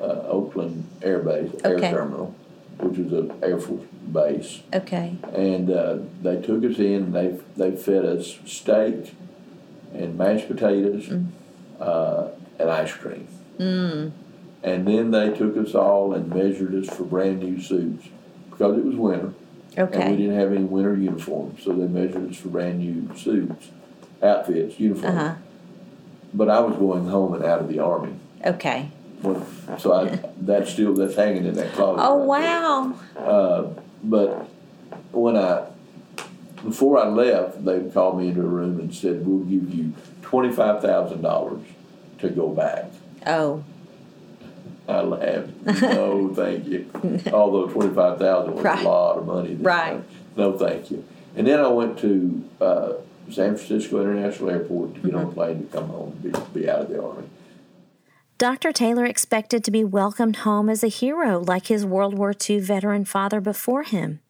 uh, 0.00 0.22
Oakland 0.28 0.86
Air 1.02 1.20
Base 1.20 1.50
Air 1.64 1.76
Okay. 1.76 1.90
Terminal, 1.90 2.34
which 2.78 2.98
is 2.98 3.12
an 3.12 3.32
Air 3.42 3.58
Force 3.58 3.84
base, 4.12 4.62
Okay. 4.72 5.16
and 5.32 5.70
uh, 5.70 5.98
they 6.22 6.40
took 6.40 6.64
us 6.64 6.78
in. 6.78 7.12
They 7.12 7.38
they 7.56 7.74
fed 7.76 8.04
us 8.04 8.38
steak 8.44 9.14
and 9.94 10.16
mashed 10.18 10.48
potatoes 10.48 11.10
uh, 11.80 12.28
and 12.58 12.70
ice 12.70 12.92
cream. 12.92 13.28
Mm. 13.58 14.12
And 14.62 14.86
then 14.88 15.10
they 15.10 15.30
took 15.36 15.56
us 15.56 15.74
all 15.74 16.12
and 16.12 16.28
measured 16.28 16.74
us 16.74 16.94
for 16.94 17.04
brand 17.04 17.40
new 17.40 17.60
suits 17.60 18.08
because 18.50 18.76
it 18.78 18.84
was 18.84 18.96
winter. 18.96 19.32
Okay. 19.78 20.00
And 20.00 20.10
we 20.10 20.16
didn't 20.16 20.38
have 20.38 20.52
any 20.52 20.64
winter 20.64 20.96
uniforms, 20.96 21.62
so 21.62 21.72
they 21.72 21.86
measured 21.86 22.30
us 22.30 22.36
for 22.36 22.48
brand 22.48 22.78
new 22.78 23.14
suits, 23.16 23.68
outfits, 24.22 24.80
uniforms. 24.80 25.16
Uh 25.16 25.28
huh. 25.28 25.34
But 26.34 26.48
I 26.50 26.60
was 26.60 26.76
going 26.76 27.06
home 27.06 27.34
and 27.34 27.44
out 27.44 27.60
of 27.60 27.68
the 27.68 27.78
army. 27.78 28.14
Okay. 28.44 28.90
So 29.78 29.92
I, 29.92 30.18
that's 30.40 30.70
still 30.72 30.94
that's 30.94 31.16
hanging 31.16 31.46
in 31.46 31.54
that 31.54 31.72
closet. 31.72 32.02
Oh 32.04 32.18
right 32.26 32.26
wow. 32.26 32.94
Uh, 33.16 33.68
but 34.04 34.48
when 35.12 35.36
I 35.36 35.66
before 36.62 36.98
I 36.98 37.08
left, 37.08 37.64
they 37.64 37.80
called 37.90 38.18
me 38.18 38.28
into 38.28 38.40
a 38.42 38.44
room 38.44 38.78
and 38.80 38.94
said, 38.94 39.26
"We'll 39.26 39.44
give 39.44 39.72
you 39.74 39.92
twenty 40.22 40.52
five 40.52 40.80
thousand 40.82 41.22
dollars 41.22 41.62
to 42.18 42.28
go 42.28 42.48
back." 42.50 42.90
Oh. 43.26 43.64
I 44.88 45.00
laughed. 45.00 45.82
No, 45.82 46.32
thank 46.32 46.66
you. 46.66 46.88
Although 47.32 47.66
twenty 47.66 47.92
five 47.92 48.18
thousand 48.20 48.54
was 48.54 48.64
Right. 48.64 48.84
a 48.84 48.88
lot 48.88 49.18
of 49.18 49.26
money. 49.26 49.54
Right. 49.56 49.92
time. 49.94 50.04
No, 50.36 50.56
thank 50.56 50.92
you. 50.92 51.04
And 51.34 51.44
then 51.46 51.58
I 51.58 51.66
went 51.66 51.98
to 51.98 52.44
uh, 52.60 52.92
San 53.30 53.56
Francisco 53.56 54.00
International 54.00 54.50
Airport 54.50 54.94
to 54.94 55.00
get 55.00 55.14
on 55.16 55.24
a 55.26 55.28
plane 55.32 55.66
to 55.66 55.76
come 55.76 55.88
home 55.88 56.18
and 56.22 56.52
be, 56.54 56.60
be 56.60 56.70
out 56.70 56.82
of 56.82 56.88
the 56.88 57.02
army. 57.02 57.24
Dr. 58.38 58.70
Taylor 58.70 59.06
expected 59.06 59.64
to 59.64 59.70
be 59.70 59.82
welcomed 59.82 60.36
home 60.36 60.68
as 60.68 60.84
a 60.84 60.88
hero 60.88 61.40
like 61.40 61.68
his 61.68 61.86
World 61.86 62.18
War 62.18 62.34
II 62.48 62.60
veteran 62.60 63.06
father 63.06 63.40
before 63.40 63.82
him. 63.82 64.20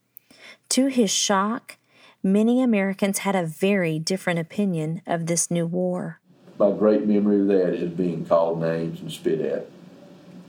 To 0.69 0.87
his 0.87 1.11
shock, 1.11 1.77
many 2.23 2.63
Americans 2.63 3.19
had 3.19 3.35
a 3.35 3.45
very 3.45 3.99
different 3.99 4.39
opinion 4.39 5.03
of 5.09 5.27
this 5.27 5.51
new 5.51 5.67
war. 5.67 6.21
My 6.57 6.71
great 6.71 7.05
memory 7.05 7.41
of 7.41 7.49
that 7.49 7.75
is 7.75 7.91
being 7.91 8.25
called 8.25 8.61
names 8.61 9.01
and 9.01 9.11
spit 9.11 9.41
at. 9.41 9.63
in 9.63 9.67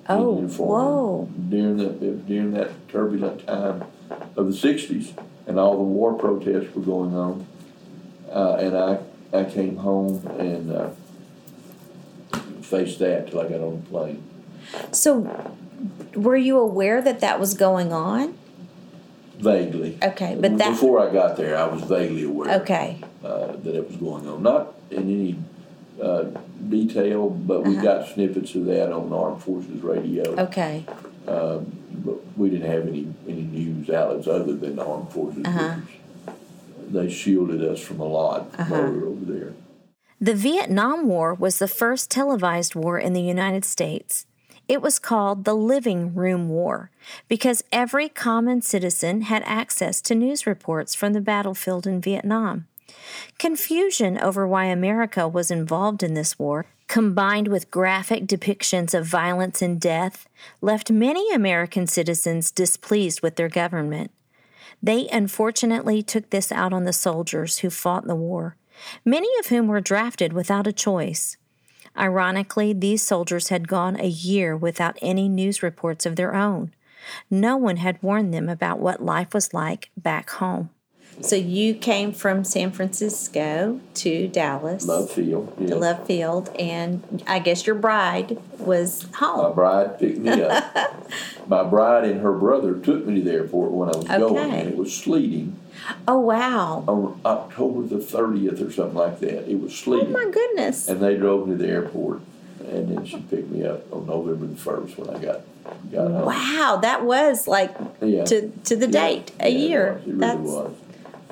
Oh, 0.07 0.35
uniform 0.35 0.69
whoa. 0.69 1.29
During 1.49 1.77
that 1.77 2.27
during 2.27 2.51
that 2.51 2.87
turbulent 2.89 3.47
time 3.47 3.85
of 4.35 4.45
the 4.45 4.53
'60s, 4.53 5.19
and 5.47 5.57
all 5.57 5.75
the 5.77 5.83
war 5.83 6.13
protests 6.13 6.75
were 6.75 6.83
going 6.83 7.15
on, 7.15 7.47
uh, 8.31 8.57
and 8.59 8.77
I 8.77 8.99
I 9.33 9.45
came 9.45 9.77
home 9.77 10.25
and 10.39 10.71
uh, 10.71 10.89
faced 12.67 12.99
that 12.99 13.27
till 13.29 13.39
I 13.39 13.47
got 13.49 13.61
on 13.61 13.81
the 13.81 13.89
plane. 13.89 14.23
So, 14.91 15.55
were 16.15 16.35
you 16.37 16.59
aware 16.59 17.01
that 17.01 17.19
that 17.21 17.39
was 17.39 17.53
going 17.53 17.93
on? 17.93 18.37
Vaguely. 19.39 19.97
Okay, 20.03 20.35
but 20.39 20.57
that. 20.57 20.71
before 20.71 20.99
I 21.07 21.11
got 21.13 21.37
there, 21.37 21.55
I 21.57 21.65
was 21.67 21.83
vaguely 21.83 22.23
aware 22.23 22.55
Okay. 22.61 22.97
uh, 23.23 23.47
that 23.63 23.75
it 23.75 23.87
was 23.87 23.95
going 23.97 24.27
on. 24.27 24.41
Not 24.41 24.73
in 24.89 25.03
any 25.03 25.35
uh, 26.01 26.25
detail, 26.69 27.29
but 27.29 27.63
we 27.63 27.75
Uh-huh. 27.75 27.83
got 27.83 28.07
snippets 28.09 28.55
of 28.55 28.65
that 28.65 28.91
on 28.91 29.13
Armed 29.13 29.41
Forces 29.43 29.81
Radio. 29.83 30.23
Okay. 30.37 30.85
Um, 31.27 31.71
but 32.03 32.15
we 32.37 32.49
didn't 32.49 32.69
have 32.69 32.87
any, 32.87 33.07
any 33.27 33.41
news 33.43 33.89
outlets 33.89 34.27
other 34.27 34.53
than 34.55 34.75
the 34.75 34.85
Armed 34.85 35.09
Forces. 35.11 35.45
Uh-huh. 35.45 35.75
They 36.89 37.09
shielded 37.09 37.63
us 37.63 37.79
from 37.79 37.99
a 37.99 38.05
lot 38.05 38.47
Uh-huh. 38.57 38.73
while 38.73 38.91
we 38.91 38.97
were 38.99 39.07
over 39.07 39.25
there. 39.25 39.53
The 40.19 40.33
Vietnam 40.33 41.05
War 41.05 41.35
was 41.35 41.59
the 41.59 41.67
first 41.67 42.09
televised 42.09 42.73
war 42.73 42.97
in 42.97 43.13
the 43.13 43.21
United 43.21 43.63
States. 43.63 44.25
It 44.67 44.81
was 44.81 44.97
called 44.97 45.45
the 45.45 45.53
Living 45.53 46.15
Room 46.15 46.49
War 46.49 46.89
because 47.27 47.63
every 47.71 48.09
common 48.09 48.63
citizen 48.63 49.21
had 49.21 49.43
access 49.45 50.01
to 50.01 50.15
news 50.15 50.47
reports 50.47 50.95
from 50.95 51.13
the 51.13 51.21
battlefield 51.21 51.85
in 51.85 52.01
Vietnam. 52.01 52.65
Confusion 53.37 54.17
over 54.17 54.47
why 54.47 54.65
America 54.65 55.27
was 55.27 55.51
involved 55.51 56.01
in 56.01 56.15
this 56.15 56.39
war, 56.39 56.65
combined 56.87 57.47
with 57.47 57.69
graphic 57.69 58.25
depictions 58.25 58.95
of 58.97 59.05
violence 59.05 59.61
and 59.61 59.79
death, 59.79 60.27
left 60.61 60.89
many 60.89 61.31
American 61.31 61.85
citizens 61.85 62.49
displeased 62.49 63.21
with 63.21 63.35
their 63.35 63.49
government. 63.49 64.09
They 64.81 65.07
unfortunately 65.09 66.01
took 66.01 66.31
this 66.31 66.51
out 66.51 66.73
on 66.73 66.85
the 66.85 66.93
soldiers 66.93 67.59
who 67.59 67.69
fought 67.69 68.07
the 68.07 68.15
war, 68.15 68.55
many 69.05 69.27
of 69.39 69.47
whom 69.47 69.67
were 69.67 69.81
drafted 69.81 70.33
without 70.33 70.67
a 70.67 70.73
choice. 70.73 71.37
Ironically, 71.97 72.73
these 72.73 73.01
soldiers 73.01 73.49
had 73.49 73.67
gone 73.67 73.99
a 73.99 74.07
year 74.07 74.55
without 74.55 74.97
any 75.01 75.27
news 75.27 75.63
reports 75.63 76.05
of 76.05 76.15
their 76.15 76.35
own. 76.35 76.73
No 77.29 77.57
one 77.57 77.77
had 77.77 78.01
warned 78.03 78.33
them 78.33 78.49
about 78.49 78.79
what 78.79 79.03
life 79.03 79.33
was 79.33 79.53
like 79.53 79.89
back 79.97 80.29
home. 80.29 80.69
So 81.21 81.35
you 81.35 81.73
came 81.73 82.11
from 82.11 82.43
San 82.43 82.71
Francisco 82.71 83.79
to 83.95 84.27
Dallas, 84.27 84.85
Love 84.87 85.09
Field. 85.09 85.51
Yeah. 85.59 85.67
to 85.69 85.75
Love 85.75 86.05
Field, 86.05 86.49
and 86.59 87.23
I 87.27 87.39
guess 87.39 87.65
your 87.65 87.75
bride 87.75 88.37
was 88.59 89.07
home. 89.15 89.49
My 89.49 89.53
bride 89.55 89.99
picked 89.99 90.19
me 90.19 90.41
up. 90.43 91.09
My 91.47 91.63
bride 91.63 92.03
and 92.03 92.21
her 92.21 92.33
brother 92.33 92.77
took 92.77 93.05
me 93.05 93.15
to 93.15 93.21
the 93.21 93.31
airport 93.31 93.71
when 93.71 93.89
I 93.89 93.97
was 93.97 94.05
going, 94.07 94.51
and 94.51 94.67
it 94.69 94.77
was 94.77 94.95
sleeting 94.95 95.57
Oh 96.07 96.19
wow! 96.19 96.83
on 96.87 97.19
October 97.25 97.87
the 97.87 97.95
30th 98.03 98.67
or 98.67 98.71
something 98.71 98.95
like 98.95 99.19
that. 99.21 99.49
It 99.49 99.59
was 99.59 99.71
oh, 99.71 99.75
sleeting. 99.75 100.15
Oh 100.15 100.25
my 100.25 100.29
goodness! 100.31 100.87
And 100.87 101.01
they 101.01 101.15
drove 101.17 101.47
me 101.47 101.57
to 101.57 101.63
the 101.63 101.69
airport, 101.69 102.21
and 102.59 102.89
then 102.95 103.05
she 103.05 103.17
picked 103.21 103.49
me 103.49 103.65
up 103.65 103.91
on 103.91 104.05
November 104.05 104.45
the 104.45 104.55
1st 104.55 104.97
when 104.97 105.15
I 105.15 105.19
got, 105.19 105.41
got 105.91 106.11
home. 106.11 106.25
Wow, 106.25 106.79
that 106.81 107.05
was 107.05 107.47
like 107.47 107.75
Yeah. 108.01 108.25
to 108.25 108.49
to 108.65 108.75
the 108.75 108.85
Yeah. 108.87 108.91
date 109.07 109.31
a 109.39 109.49
Yeah, 109.49 109.55
it 109.57 109.59
year. 109.69 109.93
was. 109.93 110.01
It 110.01 110.07
really 110.09 110.19
That's 110.19 110.39
was. 110.41 110.71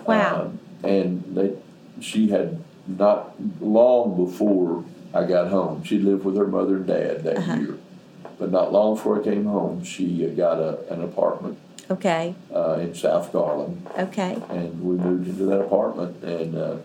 Wow. 0.08 0.42
Um, 0.42 0.60
and 0.84 1.24
they, 1.36 1.54
she 2.02 2.30
had 2.30 2.64
not 2.88 3.34
long 3.62 4.16
before 4.26 4.84
I 5.14 5.26
got 5.26 5.48
home. 5.50 5.84
She 5.84 5.98
lived 6.00 6.24
with 6.26 6.36
her 6.38 6.48
mother 6.48 6.76
and 6.78 6.88
dad 6.88 7.24
that 7.24 7.38
Uh-huh. 7.38 7.56
year, 7.56 7.78
but 8.38 8.52
not 8.52 8.72
long 8.72 8.96
before 8.96 9.20
I 9.22 9.24
came 9.24 9.46
home, 9.46 9.84
she 9.84 10.26
uh, 10.26 10.30
got 10.30 10.60
a, 10.60 10.80
an 10.94 11.02
apartment 11.04 11.58
okay, 11.90 12.36
uh, 12.54 12.74
in 12.82 12.94
South 12.94 13.32
Garland, 13.32 13.86
okay. 13.98 14.38
and 14.50 14.82
we 14.84 14.96
moved 14.98 15.28
into 15.28 15.46
that 15.46 15.62
apartment, 15.62 16.22
and 16.24 16.56
uh, 16.58 16.76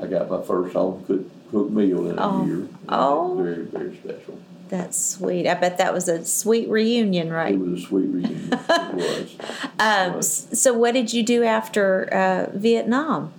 I 0.00 0.06
got 0.06 0.30
my 0.30 0.42
first 0.42 0.74
home 0.74 1.04
cooked 1.06 1.30
cooked 1.50 1.70
meal 1.70 2.10
in 2.10 2.18
a 2.18 2.26
Oh. 2.28 2.44
year. 2.44 2.62
It 2.64 2.70
Oh. 2.88 3.34
very 3.36 3.64
very 3.64 3.96
special. 3.96 4.38
That's 4.68 4.98
sweet. 5.02 5.46
I 5.48 5.54
bet 5.54 5.78
that 5.78 5.92
was 5.94 6.08
a 6.08 6.24
sweet 6.24 6.68
reunion, 6.68 7.32
right? 7.32 7.54
It 7.54 7.58
was 7.58 7.82
a 7.82 7.86
sweet 7.86 8.06
reunion. 8.08 8.50
it 8.52 8.94
was. 8.94 9.36
Um, 9.78 10.22
so, 10.22 10.72
what 10.74 10.92
did 10.92 11.12
you 11.12 11.22
do 11.22 11.42
after 11.44 12.12
uh, 12.12 12.50
Vietnam? 12.56 13.32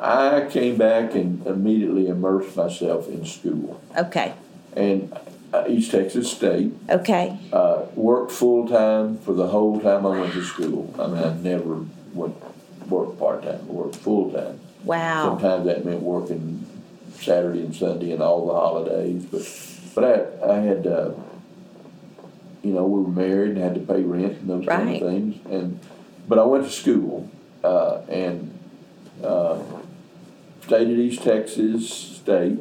I 0.00 0.46
came 0.50 0.76
back 0.76 1.14
and 1.14 1.44
immediately 1.46 2.08
immersed 2.08 2.56
myself 2.56 3.08
in 3.08 3.24
school. 3.24 3.80
Okay, 3.96 4.32
and 4.76 5.12
uh, 5.52 5.64
East 5.68 5.90
Texas 5.90 6.30
State. 6.30 6.72
okay, 6.88 7.36
Uh, 7.52 7.82
worked 7.94 8.30
full 8.32 8.68
time 8.68 9.18
for 9.18 9.32
the 9.32 9.48
whole 9.48 9.80
time 9.80 10.06
I 10.06 10.20
went 10.20 10.32
to 10.34 10.42
school. 10.44 10.94
I 10.98 11.06
mean, 11.08 11.22
I 11.22 11.34
never 11.36 11.84
went 12.14 12.36
worked 12.88 13.18
part 13.18 13.42
time. 13.42 13.60
I 13.68 13.72
worked 13.72 13.96
full 13.96 14.30
time. 14.32 14.58
wow. 14.84 15.24
Sometimes 15.38 15.66
that 15.66 15.84
meant 15.84 16.00
working 16.02 16.64
Saturday 17.20 17.60
and 17.60 17.74
Sunday 17.74 18.12
and 18.12 18.22
all 18.22 18.46
the 18.46 18.52
holidays. 18.54 19.24
But 19.24 19.42
but 19.94 20.04
I 20.04 20.52
I 20.54 20.56
had 20.60 20.86
uh, 20.86 21.12
you 22.62 22.72
know 22.72 22.84
we 22.86 23.02
were 23.02 23.08
married 23.08 23.50
and 23.50 23.58
had 23.58 23.74
to 23.74 23.80
pay 23.80 24.02
rent 24.02 24.38
and 24.38 24.50
those 24.50 24.66
kind 24.66 24.94
of 24.94 25.00
things. 25.00 25.46
And 25.50 25.80
but 26.26 26.38
I 26.38 26.44
went 26.44 26.64
to 26.64 26.70
school 26.70 27.30
uh, 27.64 28.00
and 28.08 28.58
uh, 29.22 29.60
stayed 30.62 30.88
at 30.88 30.98
East 30.98 31.22
Texas 31.22 31.88
State 31.90 32.58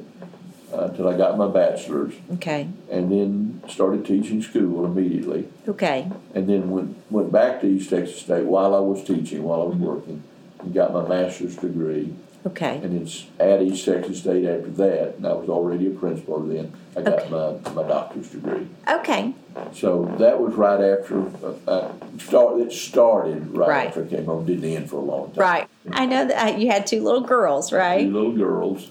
until 0.71 1.07
I 1.07 1.17
got 1.17 1.37
my 1.37 1.47
bachelor's. 1.47 2.13
Okay, 2.35 2.69
and 2.89 3.11
then 3.11 3.61
started 3.69 4.05
teaching 4.05 4.41
school 4.41 4.85
immediately, 4.85 5.47
okay, 5.67 6.09
and 6.33 6.47
then 6.47 6.69
went 6.69 6.97
went 7.09 7.31
back 7.31 7.61
to 7.61 7.67
East 7.67 7.89
Texas 7.89 8.21
State 8.21 8.45
while 8.45 8.75
I 8.75 8.79
was 8.79 9.03
teaching, 9.03 9.43
while 9.43 9.61
I 9.61 9.65
was 9.65 9.77
working, 9.77 10.23
and 10.59 10.73
got 10.73 10.93
my 10.93 11.07
master's 11.07 11.55
degree, 11.55 12.13
Okay. 12.47 12.77
And 12.83 13.01
it's 13.01 13.25
at 13.39 13.61
East 13.61 13.85
Texas 13.85 14.19
State 14.19 14.45
after 14.45 14.69
that, 14.71 15.15
and 15.17 15.27
I 15.27 15.33
was 15.33 15.49
already 15.49 15.87
a 15.87 15.89
principal 15.91 16.39
then. 16.41 16.71
I 16.95 17.01
got 17.01 17.29
my, 17.29 17.71
my 17.73 17.87
doctor's 17.87 18.29
degree. 18.29 18.67
Okay. 18.89 19.33
So 19.73 20.05
that 20.19 20.39
was 20.39 20.53
right 20.55 20.79
after, 20.81 21.21
uh, 21.45 21.53
uh, 21.67 21.93
start, 22.19 22.59
it 22.61 22.71
started 22.71 23.55
right, 23.55 23.67
Right. 23.69 23.87
after 23.89 24.03
I 24.03 24.07
came 24.07 24.25
home, 24.25 24.45
didn't 24.45 24.63
end 24.65 24.89
for 24.89 24.97
a 24.97 25.01
long 25.01 25.31
time. 25.31 25.39
Right. 25.41 25.67
I 25.91 26.05
know 26.05 26.25
that 26.25 26.53
uh, 26.53 26.57
you 26.57 26.69
had 26.71 26.87
two 26.87 27.03
little 27.03 27.21
girls, 27.21 27.69
Two 27.69 27.75
right? 27.77 28.07
little 28.07 28.33
girls. 28.33 28.89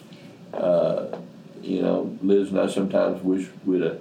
Uh, 0.52 1.18
you 1.62 1.82
know, 1.82 2.16
Liz 2.22 2.50
and 2.50 2.60
I 2.60 2.66
sometimes 2.68 3.22
wish 3.22 3.48
we'd 3.64 3.82
have 3.82 4.00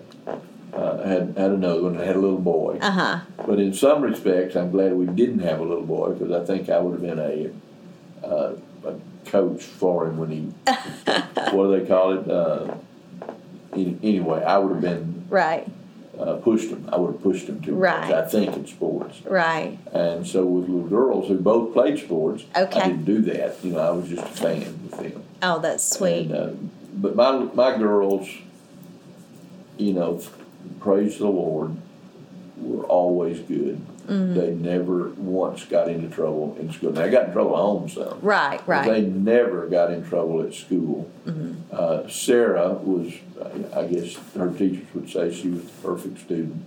uh, 0.73 0.97
had, 1.03 1.35
had 1.37 1.51
another 1.51 1.83
one 1.83 1.95
and 1.95 2.03
had 2.05 2.15
a 2.15 2.19
little 2.19 2.37
boy. 2.37 2.77
Uh 2.81 2.91
huh. 2.91 3.19
But 3.47 3.59
in 3.59 3.73
some 3.73 4.01
respects, 4.01 4.55
I'm 4.55 4.71
glad 4.71 4.93
we 4.93 5.05
didn't 5.05 5.39
have 5.39 5.59
a 5.59 5.63
little 5.63 5.85
boy 5.85 6.11
because 6.13 6.31
I 6.31 6.45
think 6.45 6.69
I 6.69 6.79
would 6.79 6.91
have 6.91 7.01
been 7.01 7.19
a, 7.19 8.25
uh, 8.27 8.53
a 8.53 8.57
coach 9.35 9.63
for 9.63 10.07
him 10.07 10.17
when 10.17 10.31
he, 10.31 10.39
what 11.51 11.67
do 11.67 11.79
they 11.79 11.85
call 11.85 12.17
it? 12.17 12.29
Uh, 12.29 12.75
any, 13.73 13.97
anyway, 14.01 14.41
I 14.43 14.57
would 14.57 14.71
have 14.71 14.81
been 14.81 15.25
Right. 15.29 15.67
uh, 16.17 16.35
pushed 16.35 16.69
him. 16.69 16.87
I 16.91 16.95
would 16.97 17.13
have 17.13 17.21
pushed 17.21 17.47
him 17.49 17.59
too 17.61 17.73
much. 17.73 17.81
Right. 17.81 18.13
I 18.13 18.25
think 18.25 18.55
in 18.55 18.65
sports. 18.65 19.21
Right. 19.25 19.77
And 19.91 20.25
so 20.25 20.45
with 20.45 20.69
little 20.69 20.87
girls 20.87 21.27
who 21.27 21.37
both 21.37 21.73
played 21.73 21.99
sports, 21.99 22.45
Okay. 22.55 22.79
I 22.79 22.87
didn't 22.87 23.03
do 23.05 23.21
that. 23.23 23.61
You 23.63 23.73
know, 23.73 23.79
I 23.79 23.89
was 23.89 24.07
just 24.07 24.23
a 24.23 24.29
fan 24.29 24.79
with 24.89 24.91
them. 25.01 25.23
Oh, 25.43 25.59
that's 25.59 25.83
sweet. 25.83 26.31
And, 26.31 26.33
uh, 26.33 26.51
but 26.93 27.15
my 27.17 27.31
my 27.53 27.77
girls, 27.77 28.29
you 29.77 29.91
know, 29.91 30.21
praise 30.79 31.17
the 31.17 31.27
Lord, 31.27 31.75
were 32.57 32.83
always 32.85 33.39
good. 33.39 33.81
Mm-hmm. 34.07 34.35
They 34.35 34.51
never 34.51 35.09
once 35.09 35.65
got 35.65 35.87
into 35.89 36.07
trouble 36.13 36.55
in 36.59 36.71
school. 36.71 36.91
They 36.91 37.09
got 37.09 37.27
in 37.27 37.33
trouble 37.33 37.55
at 37.55 37.61
home 37.61 37.89
some. 37.89 38.19
right. 38.21 38.61
Right. 38.67 38.87
Mm-hmm. 38.87 39.25
They 39.25 39.31
never 39.31 39.67
got 39.67 39.91
in 39.91 40.07
trouble 40.07 40.41
at 40.43 40.53
school. 40.53 41.09
Uh, 41.71 42.07
Sarah 42.07 42.73
was, 42.73 43.13
I 43.75 43.85
guess 43.87 44.15
her 44.37 44.51
teachers 44.53 44.85
would 44.93 45.09
say 45.09 45.33
she 45.33 45.49
was 45.49 45.63
the 45.63 45.71
perfect 45.81 46.19
student. 46.19 46.65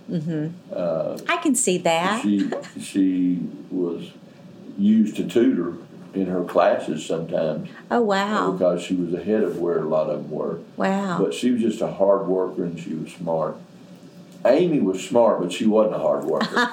I 1.29 1.37
can 1.37 1.55
see 1.55 1.77
that. 1.79 2.21
She 2.23 2.51
she 2.79 3.39
was 3.71 4.11
used 4.77 5.15
to 5.17 5.27
tutor 5.27 5.75
in 6.13 6.25
her 6.25 6.43
classes 6.43 7.05
sometimes 7.05 7.69
Oh 7.91 8.01
wow. 8.01 8.51
because 8.51 8.81
she 8.81 8.95
was 8.95 9.13
ahead 9.13 9.43
of 9.43 9.59
where 9.59 9.77
a 9.79 9.85
lot 9.87 10.09
of 10.09 10.23
them 10.23 10.31
were. 10.31 10.59
Wow. 10.75 11.19
But 11.21 11.33
she 11.33 11.51
was 11.51 11.61
just 11.61 11.81
a 11.81 11.87
hard 11.91 12.27
worker 12.27 12.63
and 12.63 12.79
she 12.79 12.93
was 12.95 13.11
smart. 13.11 13.57
Amy 14.45 14.79
was 14.79 15.05
smart, 15.05 15.41
but 15.41 15.51
she 15.51 15.65
wasn't 15.65 15.95
a 15.95 15.99
hard 15.99 16.23
worker. 16.23 16.69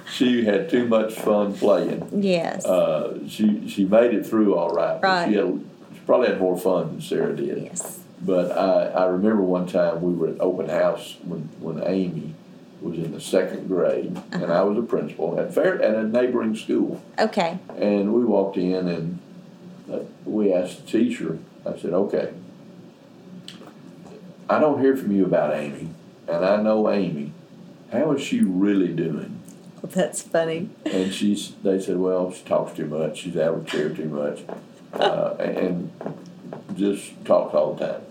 she 0.12 0.44
had 0.44 0.70
too 0.70 0.86
much 0.86 1.14
fun 1.14 1.52
playing. 1.54 2.08
Yes. 2.22 2.64
Uh, 2.64 3.18
she 3.28 3.68
she 3.68 3.84
made 3.84 4.14
it 4.14 4.24
through 4.26 4.54
all 4.56 4.70
right. 4.74 5.00
but 5.00 5.28
She, 5.28 5.36
Right. 5.38 5.46
had, 5.46 5.64
she 5.94 6.00
probably 6.06 6.28
had 6.28 6.40
more 6.40 6.56
fun 6.58 6.86
than 6.88 7.00
Sarah 7.00 7.36
did. 7.36 7.62
yes. 7.64 7.98
But 8.24 8.52
I, 8.56 8.86
I 9.02 9.04
remember 9.06 9.42
one 9.42 9.66
time 9.66 10.00
we 10.00 10.14
were 10.14 10.28
at 10.28 10.40
open 10.40 10.68
house 10.68 11.16
when, 11.24 11.40
when 11.60 11.82
Amy 11.86 12.34
was 12.80 12.96
in 12.96 13.12
the 13.12 13.20
second 13.20 13.66
grade, 13.68 14.16
and 14.32 14.44
Uh-huh. 14.44 14.52
I 14.52 14.62
was 14.62 14.78
a 14.78 14.82
principal 14.82 15.38
at 15.40 15.52
fair 15.54 15.80
at 15.82 15.94
a 15.94 16.04
neighboring 16.04 16.54
school. 16.56 17.02
Okay. 17.18 17.58
And 17.78 18.12
we 18.14 18.24
walked 18.24 18.56
in, 18.56 18.88
and 18.88 19.18
uh, 19.92 19.98
we 20.24 20.52
asked 20.52 20.86
the 20.86 20.90
teacher. 20.98 21.38
I 21.66 21.76
said, 21.76 21.92
"Okay, 21.92 22.32
I 24.48 24.58
don't 24.58 24.80
hear 24.80 24.96
from 24.96 25.12
you 25.12 25.24
about 25.24 25.54
Amy, 25.54 25.88
and 26.36 26.44
I 26.44 26.62
know 26.62 26.90
Amy. 26.90 27.32
How 27.90 28.12
is 28.12 28.22
she 28.22 28.40
really 28.40 28.92
doing?" 28.92 29.42
Well, 29.82 29.90
that's 29.92 30.22
funny. 30.22 30.70
And 30.84 31.12
she's, 31.12 31.54
they 31.64 31.80
said, 31.80 31.98
well, 31.98 32.32
she 32.32 32.44
talks 32.44 32.76
too 32.76 32.86
much. 32.86 33.18
She's 33.18 33.36
out 33.36 33.54
of 33.54 33.66
chair 33.66 33.88
too 33.88 34.08
much, 34.08 34.42
uh, 34.92 35.34
and, 35.40 35.90
just 36.76 37.24
talks 37.24 37.54
all 37.54 37.74
the 37.74 37.86
time. 37.86 38.02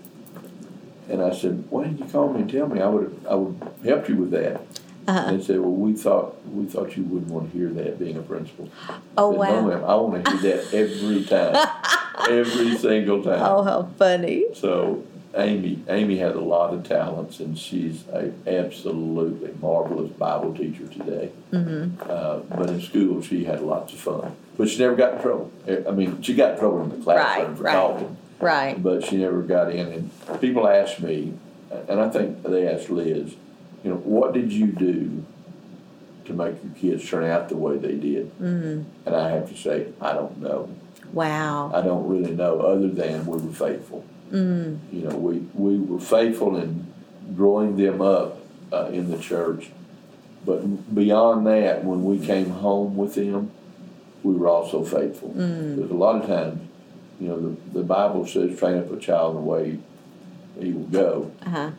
And 1.08 1.22
I 1.22 1.34
said, 1.34 1.64
why 1.68 1.84
didn't 1.84 1.98
you 1.98 2.04
call 2.04 2.32
me 2.32 2.42
and 2.42 2.50
tell 2.50 2.68
me? 2.68 2.80
I 2.80 2.86
would 2.86 3.20
I 3.28 3.34
would 3.34 3.58
help 3.84 4.08
you 4.08 4.16
with 4.16 4.30
that. 4.30 4.60
Uh-huh. 5.08 5.18
And 5.26 5.40
they 5.40 5.44
said, 5.44 5.58
well, 5.58 5.72
we 5.72 5.94
thought 5.94 6.36
we 6.46 6.64
thought 6.66 6.96
you 6.96 7.02
wouldn't 7.02 7.30
want 7.30 7.50
to 7.50 7.58
hear 7.58 7.70
that 7.70 7.98
being 7.98 8.16
a 8.16 8.22
principal. 8.22 8.70
Oh 9.18 9.32
said, 9.32 9.38
wow. 9.40 9.60
No, 9.60 9.68
ma'am, 9.68 9.84
I 9.84 9.94
want 9.96 10.24
to 10.24 10.36
hear 10.36 10.56
that 10.56 10.74
every 10.74 11.24
time, 11.24 11.68
every 12.30 12.76
single 12.76 13.22
time. 13.22 13.42
Oh 13.42 13.64
how 13.64 13.90
funny. 13.98 14.44
So 14.54 15.04
Amy, 15.34 15.82
Amy 15.88 16.18
has 16.18 16.34
a 16.34 16.40
lot 16.40 16.74
of 16.74 16.84
talents, 16.86 17.40
and 17.40 17.56
she's 17.58 18.04
a 18.08 18.32
absolutely 18.46 19.50
marvelous 19.60 20.10
Bible 20.12 20.54
teacher 20.54 20.86
today. 20.88 21.30
Mm-hmm. 21.52 22.02
Uh, 22.08 22.38
but 22.56 22.68
in 22.68 22.80
school, 22.82 23.22
she 23.22 23.44
had 23.44 23.62
lots 23.62 23.92
of 23.94 23.98
fun. 24.00 24.36
But 24.58 24.68
she 24.68 24.78
never 24.78 24.94
got 24.94 25.14
in 25.14 25.22
trouble. 25.22 25.50
I 25.88 25.90
mean, 25.92 26.20
she 26.22 26.34
got 26.34 26.52
in 26.54 26.58
trouble 26.58 26.82
in 26.82 26.90
the 26.90 26.96
classroom 27.02 27.48
Right, 27.48 27.56
for 27.56 27.62
right. 27.62 27.72
talking, 27.72 28.16
Right. 28.40 28.82
but 28.82 29.04
she 29.06 29.16
never 29.16 29.40
got 29.42 29.72
in. 29.72 30.10
And 30.28 30.40
people 30.40 30.68
ask 30.68 31.00
me, 31.00 31.32
and 31.88 31.98
I 32.00 32.10
think 32.10 32.42
they 32.42 32.68
asked 32.68 32.90
Liz, 32.90 33.34
you 33.82 33.90
know, 33.90 33.96
what 33.96 34.34
did 34.34 34.52
you 34.52 34.66
do 34.66 35.24
to 36.26 36.32
make 36.34 36.56
your 36.62 36.74
kids 36.74 37.08
turn 37.08 37.24
out 37.24 37.48
the 37.48 37.56
way 37.56 37.78
they 37.78 37.94
did? 37.96 38.26
Mm-hmm. 38.38 38.82
And 39.06 39.16
I 39.16 39.30
have 39.30 39.48
to 39.48 39.56
say, 39.56 39.86
I 40.00 40.12
don't 40.12 40.38
know. 40.38 40.68
Wow. 41.12 41.72
I 41.74 41.80
don't 41.80 42.06
really 42.06 42.32
know, 42.34 42.60
other 42.60 42.88
than 42.88 43.24
we 43.26 43.38
were 43.38 43.52
faithful. 43.52 44.04
Mm. 44.30 44.78
You 44.92 45.08
know, 45.08 45.16
we, 45.16 45.38
we 45.54 45.78
were 45.78 46.00
faithful 46.00 46.56
in 46.56 46.86
growing 47.34 47.76
them 47.76 48.00
up 48.00 48.38
uh, 48.72 48.86
in 48.86 49.10
the 49.10 49.18
church. 49.18 49.70
But 50.44 50.94
beyond 50.94 51.46
that, 51.46 51.84
when 51.84 52.04
we 52.04 52.24
came 52.24 52.50
home 52.50 52.96
with 52.96 53.14
them, 53.14 53.50
we 54.22 54.34
were 54.34 54.48
also 54.48 54.84
faithful. 54.84 55.28
Because 55.28 55.90
a 55.90 55.94
lot 55.94 56.20
of 56.20 56.26
times, 56.26 56.68
you 57.20 57.28
know, 57.28 57.40
the, 57.40 57.78
the 57.78 57.84
Bible 57.84 58.26
says, 58.26 58.58
train 58.58 58.78
up 58.78 58.90
a 58.90 58.98
child 58.98 59.36
in 59.36 59.42
the 59.42 59.48
way 59.48 59.78
he 60.58 60.72
will 60.72 60.86
go. 60.86 61.32
Uh 61.44 61.50
huh. 61.50 61.70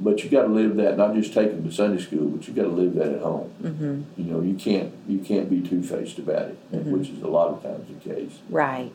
But 0.00 0.22
you 0.22 0.30
got 0.30 0.42
to 0.42 0.48
live 0.48 0.76
that, 0.76 0.96
not 0.96 1.14
just 1.14 1.34
take 1.34 1.50
them 1.50 1.64
to 1.68 1.72
Sunday 1.74 2.00
school, 2.00 2.28
but 2.28 2.46
you 2.46 2.54
got 2.54 2.62
to 2.62 2.68
live 2.68 2.94
that 2.94 3.14
at 3.14 3.20
home. 3.20 3.52
Mm-hmm. 3.60 4.02
You 4.16 4.32
know, 4.32 4.40
you 4.40 4.54
can't 4.54 4.92
you 5.08 5.18
can't 5.18 5.50
be 5.50 5.60
two 5.60 5.82
faced 5.82 6.18
about 6.18 6.50
it, 6.50 6.58
which 6.70 7.08
is 7.08 7.20
a 7.22 7.26
lot 7.26 7.48
of 7.48 7.62
times 7.62 7.88
the 7.88 8.14
case. 8.14 8.38
Right. 8.48 8.92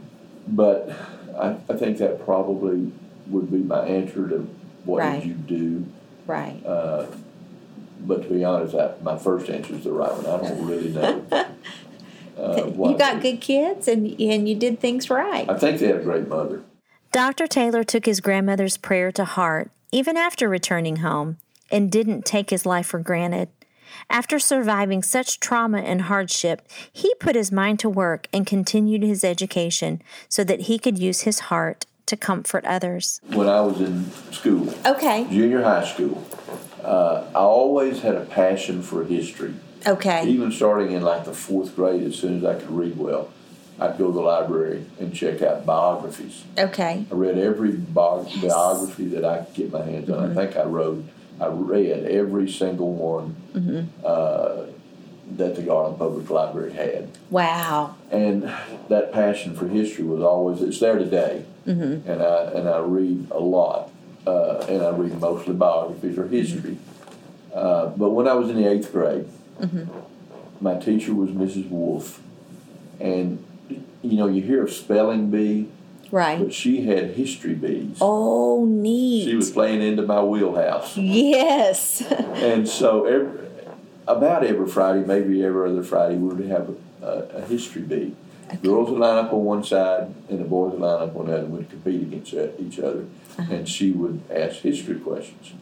But 0.48 0.92
I, 1.38 1.56
I 1.70 1.76
think 1.78 1.98
that 2.00 2.24
probably 2.26 2.92
would 3.28 3.52
be 3.52 3.58
my 3.58 3.86
answer 3.86 4.28
to 4.30 4.48
what 4.86 5.00
Right. 5.00 5.22
did 5.22 5.30
you 5.30 5.34
do. 5.36 5.86
Right. 6.28 6.66
Uh, 6.66 7.06
but 8.02 8.24
to 8.24 8.30
be 8.30 8.44
honest, 8.44 8.76
I, 8.76 8.94
my 9.02 9.18
first 9.18 9.50
answer 9.50 9.74
is 9.76 9.84
the 9.86 9.92
right 9.94 10.12
one. 10.12 10.26
I 10.26 10.48
don't 10.48 10.66
really 10.68 10.90
know. 10.90 11.26
Uh, 12.36 12.66
you 12.66 12.98
got 12.98 13.22
good 13.22 13.40
kids 13.40 13.88
and 13.88 14.20
and 14.20 14.50
you 14.50 14.56
did 14.56 14.80
things 14.80 15.08
right. 15.08 15.48
I 15.48 15.56
think 15.56 15.80
they 15.80 15.88
had 15.88 15.98
a 15.98 16.04
great 16.04 16.28
mother. 16.28 16.64
Dr. 17.12 17.46
Taylor 17.46 17.84
took 17.84 18.08
his 18.08 18.22
grandmother's 18.22 18.76
prayer 18.76 19.12
to 19.12 19.24
heart 19.24 19.70
even 19.92 20.18
after 20.18 20.50
returning 20.50 20.98
home 20.98 21.38
and 21.72 21.92
didn't 21.92 22.26
take 22.26 22.50
his 22.50 22.66
life 22.66 22.88
for 22.88 23.00
granted. 23.00 23.50
After 24.10 24.40
surviving 24.40 25.04
such 25.04 25.40
trauma 25.40 25.80
and 25.80 26.04
hardship, 26.04 26.62
he 26.92 27.14
put 27.20 27.36
his 27.36 27.52
mind 27.52 27.80
to 27.80 27.90
work 27.90 28.28
and 28.34 28.46
continued 28.46 29.04
his 29.04 29.24
education 29.24 30.02
so 30.30 30.44
that 30.44 30.62
he 30.62 30.78
could 30.80 30.98
use 30.98 31.22
his 31.22 31.40
heart 31.42 31.86
to 32.06 32.18
comfort 32.18 32.66
others. 32.66 33.22
When 33.32 33.48
I 33.48 33.62
was 33.62 33.80
in 33.80 34.12
school, 34.32 34.74
Okay. 34.86 35.26
junior 35.30 35.64
high 35.64 35.86
school, 35.86 36.24
uh, 36.84 37.24
I 37.34 37.40
always 37.40 38.02
had 38.02 38.16
a 38.16 38.26
passion 38.26 38.82
for 38.82 39.04
history. 39.06 39.54
Okay. 39.88 40.26
Even 40.28 40.52
starting 40.52 40.92
in 40.92 41.02
like 41.02 41.26
the 41.26 41.34
fourth 41.34 41.76
grade, 41.76 42.04
as 42.04 42.16
soon 42.16 42.38
as 42.38 42.46
I 42.46 42.56
could 42.60 42.72
read 42.72 42.98
well, 42.98 43.30
I'd 43.80 43.98
go 43.98 44.08
to 44.08 44.14
the 44.14 44.22
library 44.22 44.86
and 45.00 45.14
check 45.14 45.42
out 45.42 45.66
biographies. 45.66 46.44
Okay. 46.58 47.06
I 47.12 47.16
read 47.16 47.38
every 47.38 47.72
bi- 47.72 48.24
biography 48.42 49.08
that 49.08 49.26
I 49.26 49.40
could 49.40 49.54
get 49.56 49.72
my 49.74 49.82
hands 49.84 50.10
on. 50.10 50.32
I 50.32 50.34
think 50.36 50.56
I 50.58 50.64
wrote, 50.64 51.04
I 51.44 51.48
read 51.48 52.06
every 52.06 52.50
single 52.50 52.94
one 52.94 53.36
uh, 54.04 54.66
that 55.36 55.56
the 55.56 55.62
Garland 55.62 55.98
Public 55.98 56.30
Library 56.30 56.74
had. 56.74 57.10
Wow. 57.30 57.96
And 58.12 58.44
that 58.90 59.12
passion 59.12 59.56
for 59.56 59.68
history 59.68 60.06
was 60.06 60.22
always, 60.22 60.62
it's 60.62 60.80
there 60.80 60.98
today. 60.98 61.46
And, 62.06 62.22
I, 62.22 62.44
and 62.52 62.70
I 62.70 62.80
read 62.80 63.28
a 63.32 63.40
lot. 63.40 63.90
Uh, 64.26 64.66
and 64.70 64.82
I 64.82 64.90
read 64.92 65.20
mostly 65.20 65.54
biographies 65.54 66.18
or 66.18 66.28
history. 66.28 66.78
Uh, 67.54 67.88
but 67.88 68.12
when 68.12 68.28
I 68.28 68.34
was 68.34 68.50
in 68.50 68.56
the 68.56 68.70
eighth 68.70 68.92
grade, 68.92 69.28
my 70.62 70.76
teacher 70.80 71.14
was 71.14 71.30
Mrs. 71.32 71.70
Wolf. 71.70 72.22
And, 73.00 73.44
you 74.02 74.18
know, 74.18 74.28
you 74.28 74.42
hear 74.42 74.64
of 74.64 74.72
spelling 74.72 75.30
bee, 75.30 75.70
Right. 76.14 76.38
but 76.40 76.54
she 76.54 76.86
had 76.86 77.12
history 77.16 77.56
bees. 77.56 77.98
Oh, 78.00 78.66
neat. 78.66 79.24
She 79.26 79.36
was 79.36 79.50
playing 79.50 79.82
into 79.82 80.04
my 80.04 80.22
wheelhouse. 80.24 80.96
Yes. 80.96 82.04
And 82.36 82.68
so 82.70 83.06
every, 83.06 83.48
about 84.08 84.44
every 84.44 84.68
Friday, 84.68 85.04
maybe 85.06 85.44
every 85.44 85.70
other 85.72 85.82
Friday, 85.82 86.16
we 86.18 86.28
would 86.36 86.46
have 86.50 86.76
a, 87.02 87.06
a, 87.38 87.42
history 87.46 87.82
bee. 87.82 88.16
Girls 88.62 88.92
would 88.92 89.00
line 89.00 89.26
up 89.26 89.34
on 89.34 89.44
one 89.44 89.64
side, 89.64 90.14
and 90.30 90.40
the 90.40 90.44
boys 90.44 90.74
would 90.74 90.82
line 90.82 91.02
up 91.02 91.16
on 91.16 91.26
the 91.28 91.38
other. 91.38 91.46
We'd 91.48 91.70
compete 91.70 92.02
against 92.04 92.34
each 92.60 92.78
other, 92.80 93.06
Uh-huh. 93.40 93.52
and 93.54 93.68
she 93.68 93.92
would 93.92 94.22
ask 94.30 94.58
history 94.58 95.00
questions. 95.00 95.54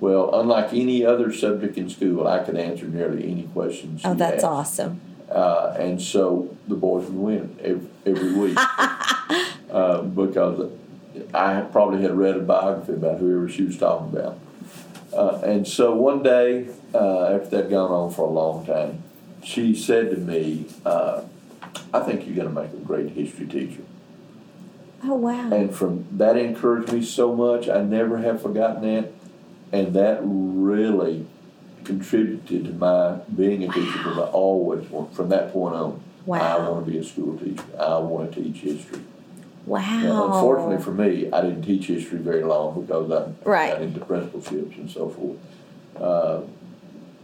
Well, 0.00 0.32
unlike 0.38 0.72
any 0.72 1.04
other 1.04 1.32
subject 1.32 1.76
in 1.76 1.90
school, 1.90 2.28
I 2.28 2.44
could 2.44 2.56
answer 2.56 2.86
nearly 2.86 3.24
any 3.32 3.44
questions. 3.54 4.02
oh, 4.04 4.14
that's 4.14 4.44
asked. 4.44 4.78
awesome. 4.80 5.00
Uh, 5.30 5.76
and 5.78 6.00
so 6.00 6.56
the 6.68 6.74
boys 6.74 7.04
would 7.06 7.14
win 7.14 7.58
every, 7.62 7.88
every 8.06 8.32
week 8.32 8.56
uh, 9.70 10.02
because 10.02 10.70
I 11.34 11.60
probably 11.60 12.02
had 12.02 12.16
read 12.16 12.36
a 12.36 12.40
biography 12.40 12.94
about 12.94 13.18
whoever 13.18 13.48
she 13.48 13.64
was 13.64 13.76
talking 13.76 14.16
about. 14.16 14.38
Uh, 15.12 15.40
and 15.44 15.66
so 15.66 15.94
one 15.94 16.22
day, 16.22 16.68
uh, 16.94 17.34
after 17.34 17.50
that 17.50 17.62
had 17.64 17.70
gone 17.70 17.90
on 17.90 18.12
for 18.12 18.26
a 18.26 18.30
long 18.30 18.64
time, 18.64 19.02
she 19.42 19.74
said 19.74 20.10
to 20.10 20.16
me, 20.16 20.66
uh, 20.84 21.22
I 21.92 22.00
think 22.00 22.26
you're 22.26 22.36
going 22.36 22.54
to 22.54 22.60
make 22.62 22.72
a 22.72 22.84
great 22.84 23.10
history 23.10 23.46
teacher. 23.46 23.82
Oh, 25.04 25.14
wow. 25.14 25.50
And 25.52 25.74
from 25.74 26.06
that 26.12 26.36
encouraged 26.36 26.92
me 26.92 27.04
so 27.04 27.34
much. 27.34 27.68
I 27.68 27.82
never 27.82 28.18
have 28.18 28.42
forgotten 28.42 28.82
that. 28.82 29.12
And 29.70 29.94
that 29.94 30.20
really 30.22 31.26
contributed 31.88 32.66
to 32.66 32.72
my 32.74 33.16
being 33.34 33.64
a 33.64 33.68
teacher 33.72 33.98
because 33.98 34.18
I 34.18 34.30
always 34.30 34.88
want, 34.90 35.14
from 35.16 35.28
that 35.30 35.52
point 35.52 35.74
on, 35.74 36.02
Wow. 36.26 36.40
I 36.58 36.68
want 36.68 36.84
to 36.84 36.92
be 36.92 36.98
a 36.98 37.02
school 37.04 37.38
teacher. 37.38 37.62
I 37.80 37.96
want 37.98 38.30
to 38.34 38.42
teach 38.42 38.58
history. 38.58 39.00
Wow. 39.64 39.80
Now, 40.02 40.26
unfortunately 40.26 40.84
for 40.84 40.90
me, 40.92 41.32
I 41.32 41.40
didn't 41.40 41.62
teach 41.62 41.86
history 41.86 42.18
very 42.18 42.44
long 42.44 42.82
because 42.82 43.10
I 43.10 43.32
Right. 43.48 43.72
got 43.72 43.80
into 43.80 44.00
principalships 44.04 44.76
and 44.76 44.90
so 44.90 45.08
forth. 45.08 45.38
Uh, 45.98 46.40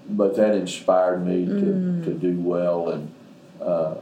but 0.08 0.34
that 0.36 0.54
inspired 0.54 1.26
me 1.26 1.44
to, 1.44 1.52
Mm. 1.52 2.04
to 2.04 2.14
do 2.14 2.40
well. 2.40 2.88
And 2.88 3.10
uh, 3.60 3.94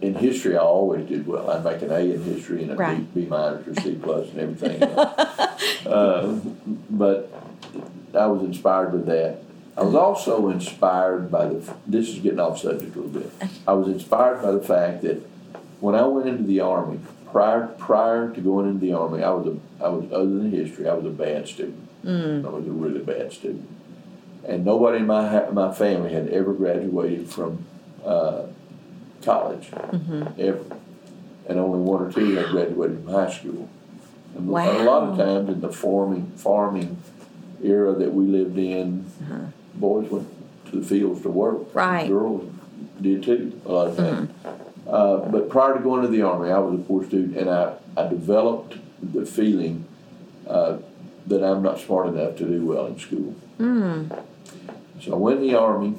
in 0.00 0.14
history, 0.16 0.56
I 0.56 0.62
always 0.62 1.06
did 1.08 1.24
well. 1.28 1.48
I'd 1.48 1.64
make 1.64 1.80
an 1.82 1.92
A 1.92 2.00
in 2.00 2.22
history 2.24 2.62
and 2.64 2.72
a 2.72 2.74
Right. 2.74 3.14
B, 3.14 3.20
B 3.22 3.26
minus 3.28 3.68
or 3.68 3.74
C 3.82 3.94
plus 4.02 4.30
and 4.30 4.40
everything 4.40 4.82
uh, 5.86 6.40
but 6.90 7.30
I 8.14 8.26
was 8.26 8.42
inspired 8.42 8.90
by 8.92 9.12
that. 9.12 9.38
I 9.76 9.82
was 9.82 9.94
also 9.94 10.50
inspired 10.50 11.30
by 11.30 11.46
the. 11.46 11.74
This 11.86 12.08
is 12.08 12.18
getting 12.18 12.40
off 12.40 12.58
subject 12.58 12.94
a 12.94 13.00
little 13.00 13.20
bit. 13.20 13.32
I 13.66 13.72
was 13.72 13.88
inspired 13.88 14.42
by 14.42 14.52
the 14.52 14.60
fact 14.60 15.02
that 15.02 15.26
when 15.80 15.94
I 15.94 16.06
went 16.06 16.28
into 16.28 16.42
the 16.42 16.60
army, 16.60 17.00
prior 17.30 17.68
prior 17.78 18.30
to 18.30 18.40
going 18.40 18.68
into 18.68 18.80
the 18.80 18.92
army, 18.92 19.22
I 19.22 19.30
was 19.30 19.46
a 19.46 19.84
I 19.84 19.88
was 19.88 20.12
other 20.12 20.26
than 20.26 20.50
history, 20.50 20.88
I 20.88 20.94
was 20.94 21.06
a 21.06 21.10
bad 21.10 21.48
student. 21.48 21.88
Mm. 22.04 22.44
I 22.44 22.48
was 22.50 22.66
a 22.66 22.70
really 22.70 23.00
bad 23.00 23.32
student, 23.32 23.68
and 24.46 24.64
nobody 24.64 24.98
in 24.98 25.06
my 25.06 25.48
my 25.50 25.72
family 25.72 26.12
had 26.12 26.28
ever 26.28 26.52
graduated 26.52 27.30
from 27.30 27.64
uh, 28.04 28.42
college, 29.22 29.70
mm-hmm. 29.70 30.28
ever, 30.38 30.64
and 31.48 31.58
only 31.58 31.78
one 31.78 32.02
or 32.02 32.12
two 32.12 32.34
had 32.34 32.50
graduated 32.50 33.04
from 33.04 33.12
high 33.12 33.30
school. 33.30 33.68
And 34.34 34.48
a 34.48 34.82
lot 34.82 35.02
of 35.04 35.18
times 35.18 35.48
in 35.48 35.60
the 35.60 35.72
farming 35.72 36.32
farming 36.36 36.98
era 37.62 37.92
that 37.94 38.12
we 38.12 38.26
lived 38.26 38.58
in, 38.58 39.06
uh-huh. 39.22 39.46
Boys 39.74 40.08
went 40.10 40.28
to 40.70 40.80
the 40.80 40.86
fields 40.86 41.22
to 41.22 41.28
work. 41.28 41.74
Right. 41.74 42.08
Girls 42.08 42.50
did 43.00 43.22
too 43.22 43.60
a 43.66 43.72
lot 43.72 43.88
of 43.88 43.96
times. 43.96 44.30
Uh, 44.86 45.16
but 45.30 45.48
prior 45.48 45.74
to 45.74 45.80
going 45.80 46.02
to 46.02 46.08
the 46.08 46.22
army, 46.22 46.50
I 46.50 46.58
was 46.58 46.78
a 46.80 46.82
poor 46.82 47.04
student, 47.04 47.36
and 47.36 47.48
I, 47.48 47.74
I 47.96 48.08
developed 48.08 48.76
the 49.02 49.24
feeling 49.24 49.86
uh, 50.48 50.78
that 51.26 51.42
I'm 51.44 51.62
not 51.62 51.78
smart 51.80 52.08
enough 52.08 52.36
to 52.36 52.44
do 52.44 52.66
well 52.66 52.86
in 52.86 52.98
school. 52.98 53.34
So 55.00 55.12
I 55.12 55.16
went 55.16 55.40
in 55.40 55.46
the 55.48 55.54
army, 55.58 55.94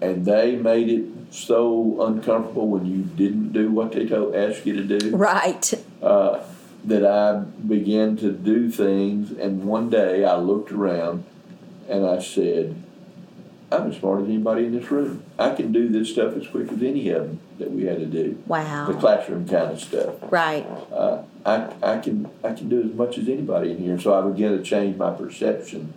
and 0.00 0.24
they 0.24 0.56
made 0.56 0.88
it 0.88 1.04
so 1.30 2.04
uncomfortable 2.06 2.68
when 2.68 2.86
you 2.86 3.02
didn't 3.02 3.52
do 3.52 3.70
what 3.70 3.92
they 3.92 4.06
told 4.06 4.34
asked 4.34 4.66
you 4.66 4.74
to 4.76 4.98
do 4.98 5.16
Right. 5.16 5.72
uh, 6.02 6.40
that 6.84 7.04
I 7.04 7.40
began 7.66 8.16
to 8.18 8.30
do 8.32 8.70
things. 8.70 9.32
And 9.32 9.64
one 9.64 9.90
day 9.90 10.24
I 10.24 10.36
looked 10.36 10.70
around 10.72 11.24
and 11.88 12.06
I 12.06 12.20
said, 12.20 12.82
I'm 13.72 13.90
as 13.90 13.96
smart 13.98 14.22
as 14.22 14.28
anybody 14.28 14.66
in 14.66 14.78
this 14.78 14.90
room. 14.90 15.24
I 15.38 15.50
can 15.54 15.72
do 15.72 15.88
this 15.88 16.10
stuff 16.12 16.36
as 16.36 16.46
quick 16.46 16.70
as 16.70 16.82
any 16.82 17.08
of 17.10 17.24
them 17.24 17.40
that 17.58 17.70
we 17.70 17.84
had 17.84 17.98
to 17.98 18.06
do. 18.06 18.40
Wow. 18.46 18.86
The 18.86 18.94
classroom 18.94 19.48
kind 19.48 19.72
of 19.72 19.80
stuff. 19.80 20.14
Right. 20.30 20.64
Uh, 20.92 21.22
I, 21.44 21.72
I 21.82 21.98
can 21.98 22.28
I 22.44 22.52
can 22.52 22.68
do 22.68 22.82
as 22.82 22.92
much 22.94 23.18
as 23.18 23.28
anybody 23.28 23.72
in 23.72 23.78
here. 23.78 23.98
So 24.00 24.14
I 24.14 24.28
began 24.30 24.56
to 24.56 24.62
change 24.62 24.96
my 24.96 25.12
perception 25.12 25.92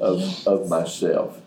of 0.00 0.20
Yes. 0.20 0.46
of 0.46 0.68
myself. 0.68 1.40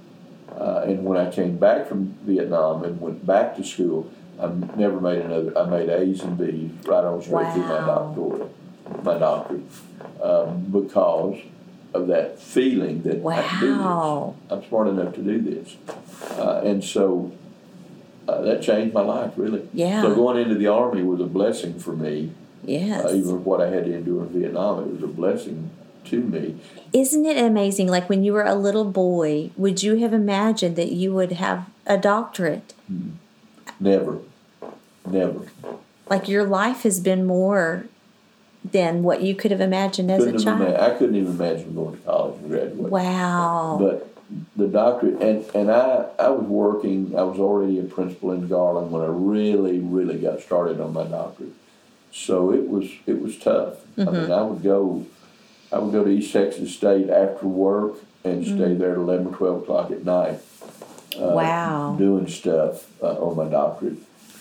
Uh, 0.58 0.84
and 0.88 1.06
when 1.06 1.17
I 1.17 1.32
came 1.32 1.58
back 1.58 1.88
from 1.88 2.15
Vietnam 2.23 2.84
and 2.84 2.99
went 2.99 3.25
back 3.25 3.56
to 3.58 3.63
school, 3.63 4.12
I 4.41 4.47
never 4.75 4.99
made 4.99 5.19
another. 5.21 5.56
I 5.58 5.65
made 5.69 5.89
A's 5.89 6.21
and 6.21 6.38
B's 6.38 6.71
right 6.88 7.04
on 7.04 7.21
straight 7.21 7.54
through 7.54 7.67
my 7.67 7.80
doctorate, 7.86 8.52
my 9.04 9.17
doctorate, 9.19 9.62
um, 10.23 10.63
because 10.71 11.38
of 11.93 12.08
that 12.08 12.39
feeling 12.39 13.02
that 13.04 13.25
I 13.25 13.41
can 13.41 13.60
do 13.60 13.75
this. 13.75 14.52
I'm 14.52 14.67
smart 14.69 14.88
enough 14.88 15.15
to 15.15 15.21
do 15.21 15.41
this, 15.41 15.75
uh, 16.38 16.62
and 16.63 16.84
so 16.84 17.32
uh, 18.28 18.41
that 18.41 18.62
changed 18.62 18.93
my 18.93 19.02
life 19.02 19.34
really. 19.38 19.67
Yeah. 19.73 20.02
So 20.02 20.13
going 20.15 20.38
into 20.38 20.56
the 20.56 20.67
army 20.67 21.04
was 21.04 21.19
a 21.19 21.25
blessing 21.25 21.80
for 21.80 21.95
me. 21.95 22.34
Yes. 22.63 23.06
Uh, 23.06 23.13
even 23.13 23.43
what 23.43 23.62
I 23.62 23.69
had 23.69 23.86
to 23.86 23.93
endure 23.93 24.23
in 24.23 24.30
Vietnam, 24.30 24.84
it 24.84 24.91
was 24.93 25.04
a 25.04 25.08
blessing 25.08 25.71
to 26.06 26.21
me. 26.21 26.60
Isn't 26.93 27.25
it 27.25 27.38
amazing? 27.38 27.88
Like 27.88 28.10
when 28.10 28.23
you 28.23 28.34
were 28.34 28.43
a 28.43 28.56
little 28.56 28.86
boy, 28.86 29.52
would 29.58 29.82
you 29.84 29.97
have 29.97 30.13
imagined 30.13 30.75
that 30.75 30.91
you 30.91 31.13
would 31.13 31.34
have 31.34 31.69
a 31.86 31.97
doctorate? 31.97 32.73
Never, 33.80 34.19
never. 35.08 35.47
Like 36.10 36.28
your 36.28 36.43
life 36.43 36.84
has 36.84 36.99
been 36.99 37.25
more 37.25 37.86
than 38.63 39.04
what 39.04 39.22
you 39.22 39.34
could 39.36 39.52
have 39.52 39.62
imagined 39.62 40.12
as 40.12 40.24
Couldn't 40.24 40.41
a 40.41 40.43
child. 40.43 40.62
ima- 40.62 40.80
I 40.80 40.89
couldn't 40.91 41.15
even 41.15 41.32
imagine 41.34 41.74
going 41.76 41.98
to 41.98 42.04
college 42.04 42.39
and 42.39 42.50
graduating. 42.50 42.89
Wow. 42.89 43.78
But 43.80 44.15
the 44.56 44.67
doctorate, 44.67 45.22
and, 45.22 45.45
and 45.56 45.72
I, 45.72 46.06
I 46.19 46.30
was 46.30 46.45
working, 46.45 47.15
I 47.17 47.24
was 47.24 47.39
already 47.39 47.80
a 47.80 47.84
principal 47.84 48.32
in 48.34 48.48
Garland 48.48 48.91
when 48.91 49.02
I 49.02 49.08
really, 49.08 49.80
really 49.80 50.19
got 50.19 50.41
started 50.41 50.80
on 50.80 50.93
my 50.93 51.06
doctorate. 51.06 51.54
So 52.12 52.52
it 52.52 52.67
was 52.67 52.89
it 53.06 53.22
was 53.22 53.38
tough. 53.38 53.76
I 53.98 54.02
Mm-hmm. 54.02 54.13
mean, 54.22 54.32
I 54.32 54.41
would 54.41 54.63
go, 54.63 55.06
I 55.72 55.78
would 55.80 55.91
go 55.91 56.04
to 56.04 56.10
East 56.10 56.34
Texas 56.34 56.74
State 56.76 57.10
after 57.10 57.45
work 57.48 57.95
and 58.24 58.43
Mm. 58.43 58.56
stay 58.56 58.74
there 58.76 58.91
at 58.93 58.98
eleven 58.98 59.28
or 59.28 59.36
twelve 59.36 59.62
o'clock 59.63 59.91
at 59.91 60.04
night. 60.06 60.39
uh, 61.17 61.34
wow. 61.34 61.95
doing 61.98 62.28
stuff 62.28 62.88
uh, 63.02 63.13
on 63.26 63.36
my 63.36 63.45
doctorate. 63.50 63.98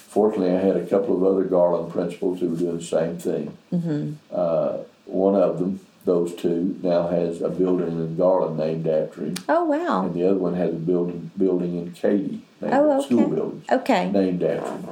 Fortunately, 0.09 0.55
I 0.55 0.61
had 0.61 0.77
a 0.77 0.87
couple 0.87 1.15
of 1.17 1.23
other 1.23 1.45
Garland 1.45 1.93
principals 1.93 2.41
who 2.41 2.49
were 2.49 2.57
doing 2.57 2.79
the 2.79 2.83
same 2.85 3.19
thing. 3.19 3.57
Mm-hmm. 3.73 4.13
Uh, 4.33 4.79
one 5.05 5.35
of 5.35 5.59
them, 5.59 5.81
those 6.07 6.35
two, 6.35 6.79
now 6.83 7.09
has 7.09 7.43
a 7.43 7.51
building 7.51 7.89
in 7.89 8.17
Garland 8.17 8.57
named 8.57 8.87
after 8.87 9.23
him, 9.27 9.35
Oh 9.49 9.65
wow. 9.65 10.07
and 10.07 10.15
the 10.15 10.25
other 10.27 10.39
one 10.39 10.55
has 10.55 10.71
a 10.71 10.79
building 10.79 11.31
building 11.37 11.77
in 11.77 11.93
Katy, 11.93 12.41
named 12.61 12.73
Oh, 12.75 13.03
school 13.03 13.21
okay. 13.25 13.35
buildings 13.35 13.65
Okay. 13.71 14.11
named 14.11 14.43
after 14.43 14.71
him. 14.71 14.85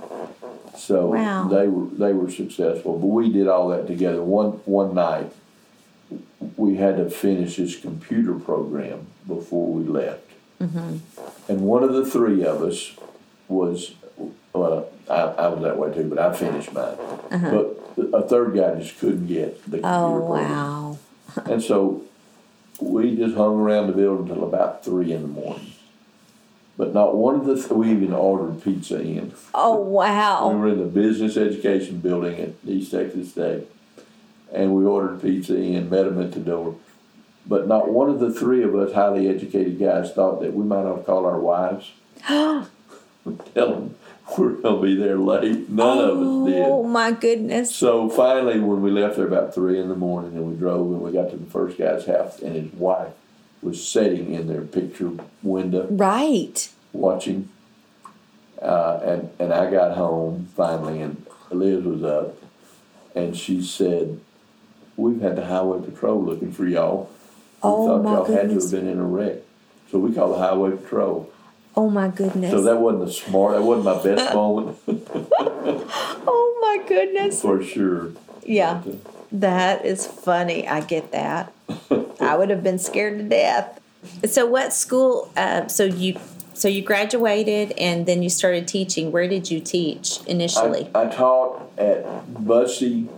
So 0.77 1.07
Wow. 1.07 1.49
they 1.49 1.67
were 1.67 1.87
they 1.87 2.13
were 2.13 2.31
successful, 2.31 2.99
but 2.99 3.07
we 3.07 3.33
did 3.33 3.49
all 3.49 3.69
that 3.69 3.87
together. 3.87 4.23
One 4.23 4.61
one 4.67 4.95
night, 4.95 5.33
we 6.59 6.77
had 6.77 6.99
to 6.99 7.09
finish 7.09 7.57
this 7.57 7.75
computer 7.81 8.35
program 8.35 9.07
before 9.27 9.73
we 9.73 9.85
left, 9.85 10.21
Mm-hmm. 10.61 10.97
and 11.51 11.61
one 11.63 11.83
of 11.83 11.95
the 11.95 12.05
three 12.05 12.45
of 12.45 12.63
us 12.63 12.93
was 13.49 13.95
well, 14.53 14.89
I, 15.09 15.15
I 15.23 15.49
was 15.49 15.63
that 15.63 15.79
way 15.79 15.93
too, 15.95 16.09
but 16.09 16.19
I 16.19 16.33
finished 16.35 16.73
mine. 16.73 16.97
But 17.31 17.81
a 18.13 18.23
third 18.23 18.55
guy 18.55 18.75
just 18.81 18.99
couldn't 18.99 19.27
get 19.27 19.63
the 19.65 19.79
computer 19.79 19.87
Uh-huh. 19.87 20.07
Oh 20.07 20.19
program. 20.27 20.51
wow. 20.51 20.99
And 21.53 21.63
so 21.63 22.03
we 22.81 23.17
just 23.17 23.37
hung 23.37 23.57
around 23.61 23.87
the 23.89 23.93
building 23.93 24.29
until 24.31 24.45
about 24.47 24.85
three 24.85 25.13
in 25.13 25.23
the 25.23 25.29
morning. 25.29 25.73
But 26.79 26.93
not 26.93 27.17
one 27.17 27.37
of 27.37 27.47
the 27.47 27.55
th- 27.57 27.71
we 27.71 27.91
even 27.91 28.13
ordered 28.13 28.63
pizza 28.63 29.01
in. 29.01 29.33
Oh 29.55 29.77
wow! 29.77 30.51
We 30.51 30.57
were 30.61 30.69
in 30.69 30.79
the 30.79 30.85
business 30.85 31.37
education 31.39 32.01
building 32.01 32.39
at 32.39 32.51
East 32.67 32.91
Texas 32.91 33.31
State, 33.31 33.67
and 34.53 34.75
we 34.75 34.85
ordered 34.85 35.23
pizza 35.23 35.57
in, 35.57 35.89
met 35.89 36.05
them 36.05 36.21
at 36.21 36.33
the 36.33 36.41
door. 36.41 36.77
But 37.47 37.67
not 37.67 37.89
one 37.89 38.11
of 38.11 38.21
the 38.21 38.31
three 38.31 38.63
of 38.63 38.75
us 38.75 38.93
highly 38.93 39.27
educated 39.29 39.79
guys 39.79 40.13
thought 40.13 40.43
that 40.43 40.53
we 40.53 40.65
might 40.65 40.85
have 40.85 40.97
to 40.99 41.03
call 41.03 41.25
our 41.25 41.39
wives, 41.41 41.93
tell 42.29 42.67
them 43.55 43.95
we're 44.37 44.57
to 44.57 44.81
be 44.83 44.97
there 44.97 45.19
late. 45.19 45.69
None 45.69 45.99
of 45.99 46.19
us 46.19 46.47
did. 46.53 46.67
Oh 46.67 46.83
my 46.83 47.13
goodness. 47.13 47.75
So 47.75 48.09
finally, 48.09 48.59
when 48.61 48.83
we 48.83 48.91
left 48.91 49.17
there 49.17 49.27
about 49.27 49.55
three 49.55 49.79
in 49.79 49.89
the 49.89 49.95
morning, 49.97 50.33
and 50.37 50.51
we 50.51 50.57
drove, 50.57 50.91
and 50.93 51.01
we 51.03 51.13
got 51.13 51.31
to 51.31 51.37
the 51.37 51.47
first 51.47 51.79
guy's 51.79 52.07
house, 52.07 52.41
and 52.41 52.55
his 52.57 52.73
wife 52.73 53.13
was 53.63 53.87
sitting 53.87 54.33
in 54.35 54.47
their 54.49 54.63
picture 54.63 55.13
window 55.43 55.87
Right. 55.91 56.69
watching. 56.93 57.49
Uh, 58.61 59.01
and 59.05 59.31
and 59.39 59.53
I 59.53 59.71
got 59.71 59.97
home 59.97 60.49
finally, 60.57 61.01
and 61.01 61.25
Liz 61.51 61.85
was 61.85 62.03
up, 62.03 62.37
and 63.15 63.37
she 63.37 63.63
said, 63.63 64.19
"We've 64.97 65.21
had 65.21 65.37
the 65.37 65.45
highway 65.47 65.81
patrol 65.85 66.23
looking 66.23 66.53
for 66.53 66.67
y'all. 66.67 67.11
We 67.63 67.71
Oh, 67.71 67.87
thought 67.87 68.03
my 68.05 68.13
y'all 68.13 68.25
had 68.25 68.49
to 68.49 68.55
have 68.55 68.71
been 68.71 68.89
in 68.89 68.99
a 68.99 69.05
wreck." 69.05 69.37
So 69.91 69.99
we 69.99 70.13
called 70.15 70.33
the 70.35 70.39
highway 70.39 70.71
patrol. 70.73 71.31
Oh 71.77 71.91
my 71.91 72.09
goodness. 72.09 72.51
So 72.51 72.63
that 72.63 72.79
wasn't 72.79 73.07
the 73.07 73.13
smart. 73.13 73.55
That 73.55 73.63
wasn't 73.63 73.85
my 73.85 74.03
best 74.03 74.35
moment 74.35 74.79
oh 76.27 76.59
my 76.61 76.87
goodness. 76.89 77.43
for 77.43 77.63
sure. 77.63 78.13
Yeah. 78.45 78.83
That 79.33 79.85
is 79.85 80.07
funny. 80.07 80.67
I 80.69 80.81
get 80.81 81.13
that. 81.13 81.53
I 82.21 82.37
would 82.37 82.51
have 82.51 82.63
been 82.63 82.79
scared 82.79 83.19
to 83.19 83.25
death. 83.25 83.81
So, 84.25 84.47
what 84.47 84.73
school? 84.73 85.33
Uh, 85.37 85.67
so 85.67 85.85
you 85.85 86.19
so 86.55 86.69
you 86.69 86.81
graduated 86.83 87.73
and 87.73 88.07
then 88.07 88.23
you 88.23 88.31
started 88.31 88.69
teaching. 88.69 89.11
Where 89.11 89.27
did 89.29 89.51
you 89.51 89.61
teach 89.61 90.21
initially? 90.27 90.89
I, 90.95 91.03
I 91.03 91.07
taught 91.07 91.71
at 91.77 92.05
Bussey 92.33 93.09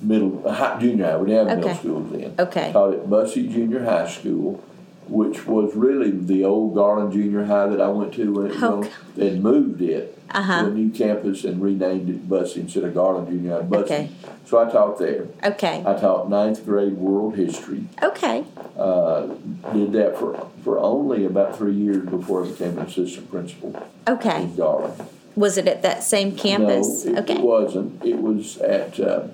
Middle 0.00 0.48
high, 0.50 0.78
Junior 0.80 1.06
High. 1.06 1.16
We 1.16 1.26
didn't 1.30 1.48
have 1.48 1.58
Okay. 1.58 1.66
middle 1.66 1.78
schools 1.80 2.12
then. 2.12 2.34
Okay. 2.38 2.72
Taught 2.72 2.94
at 2.94 3.10
Bussey 3.10 3.48
Junior 3.48 3.84
High 3.84 4.08
School, 4.08 4.62
which 5.08 5.46
was 5.46 5.74
really 5.74 6.10
the 6.10 6.44
old 6.44 6.74
Garland 6.74 7.12
Junior 7.12 7.44
High 7.44 7.66
that 7.66 7.80
I 7.80 7.88
went 7.88 8.14
to 8.14 8.32
when 8.32 8.46
it 8.50 8.62
Okay. 8.62 8.90
They 9.16 9.38
moved 9.38 9.82
it 9.82 10.18
Uh-huh. 10.30 10.62
to 10.62 10.68
a 10.68 10.70
new 10.70 10.90
campus 10.90 11.44
and 11.44 11.60
renamed 11.62 12.08
it 12.08 12.28
Bussey 12.28 12.60
instead 12.60 12.84
of 12.84 12.94
Garland 12.94 13.28
Junior 13.28 13.62
High. 13.62 13.76
Okay. 13.78 14.10
So 14.46 14.58
I 14.58 14.70
taught 14.70 14.98
there. 14.98 15.26
okay. 15.44 15.82
I 15.86 15.94
taught 15.94 16.28
ninth 16.30 16.64
grade 16.64 16.96
world 16.96 17.36
history. 17.36 17.84
Okay. 18.02 18.44
Uh, 18.78 19.26
did 19.72 19.92
that 19.92 20.16
for 20.18 20.46
for 20.64 20.78
only 20.78 21.24
about 21.24 21.56
three 21.58 21.74
years 21.74 22.08
before 22.08 22.44
I 22.44 22.48
became 22.50 22.78
an 22.78 22.86
assistant 22.86 23.30
principal 23.30 23.86
Okay. 24.08 24.44
in 24.44 24.56
Garland. 24.56 24.94
Was 25.34 25.56
it 25.58 25.66
at 25.66 25.82
that 25.82 26.02
same 26.04 26.36
campus? 26.36 27.04
No, 27.04 27.12
it, 27.12 27.18
okay. 27.20 27.34
it 27.34 27.40
wasn't. 27.40 28.04
It 28.04 28.18
was 28.18 28.58
at 28.58 29.00
uh, 29.00 29.28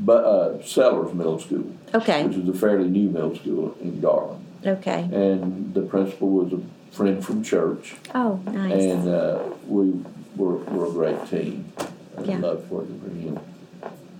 but, 0.00 0.24
uh, 0.24 0.62
Sellers 0.64 1.12
Middle 1.12 1.38
School, 1.40 1.72
okay. 1.92 2.24
which 2.24 2.36
is 2.36 2.48
a 2.48 2.52
fairly 2.52 2.88
new 2.88 3.10
middle 3.10 3.34
school 3.34 3.76
in 3.80 4.00
Garland. 4.00 4.44
Okay. 4.66 5.02
And 5.12 5.72
the 5.74 5.82
principal 5.82 6.28
was 6.30 6.52
a 6.52 6.60
friend 6.94 7.24
from 7.24 7.42
church, 7.44 7.94
Oh, 8.14 8.40
nice. 8.46 8.72
and 8.82 9.08
uh, 9.08 9.38
we 9.66 9.92
were, 10.36 10.56
were 10.56 10.86
a 10.86 10.90
great 10.90 11.28
team. 11.28 11.72
I 11.78 12.22
Yeah. 12.24 12.38
loved 12.38 12.68
working 12.70 13.00
for 13.00 13.10
him. 13.10 13.38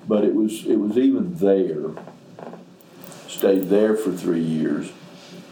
But 0.06 0.24
it 0.24 0.34
was 0.34 0.64
it 0.66 0.76
was 0.76 0.96
even 0.96 1.34
there. 1.36 1.90
Stayed 3.28 3.64
there 3.68 3.94
for 3.94 4.10
three 4.12 4.40
years, 4.42 4.90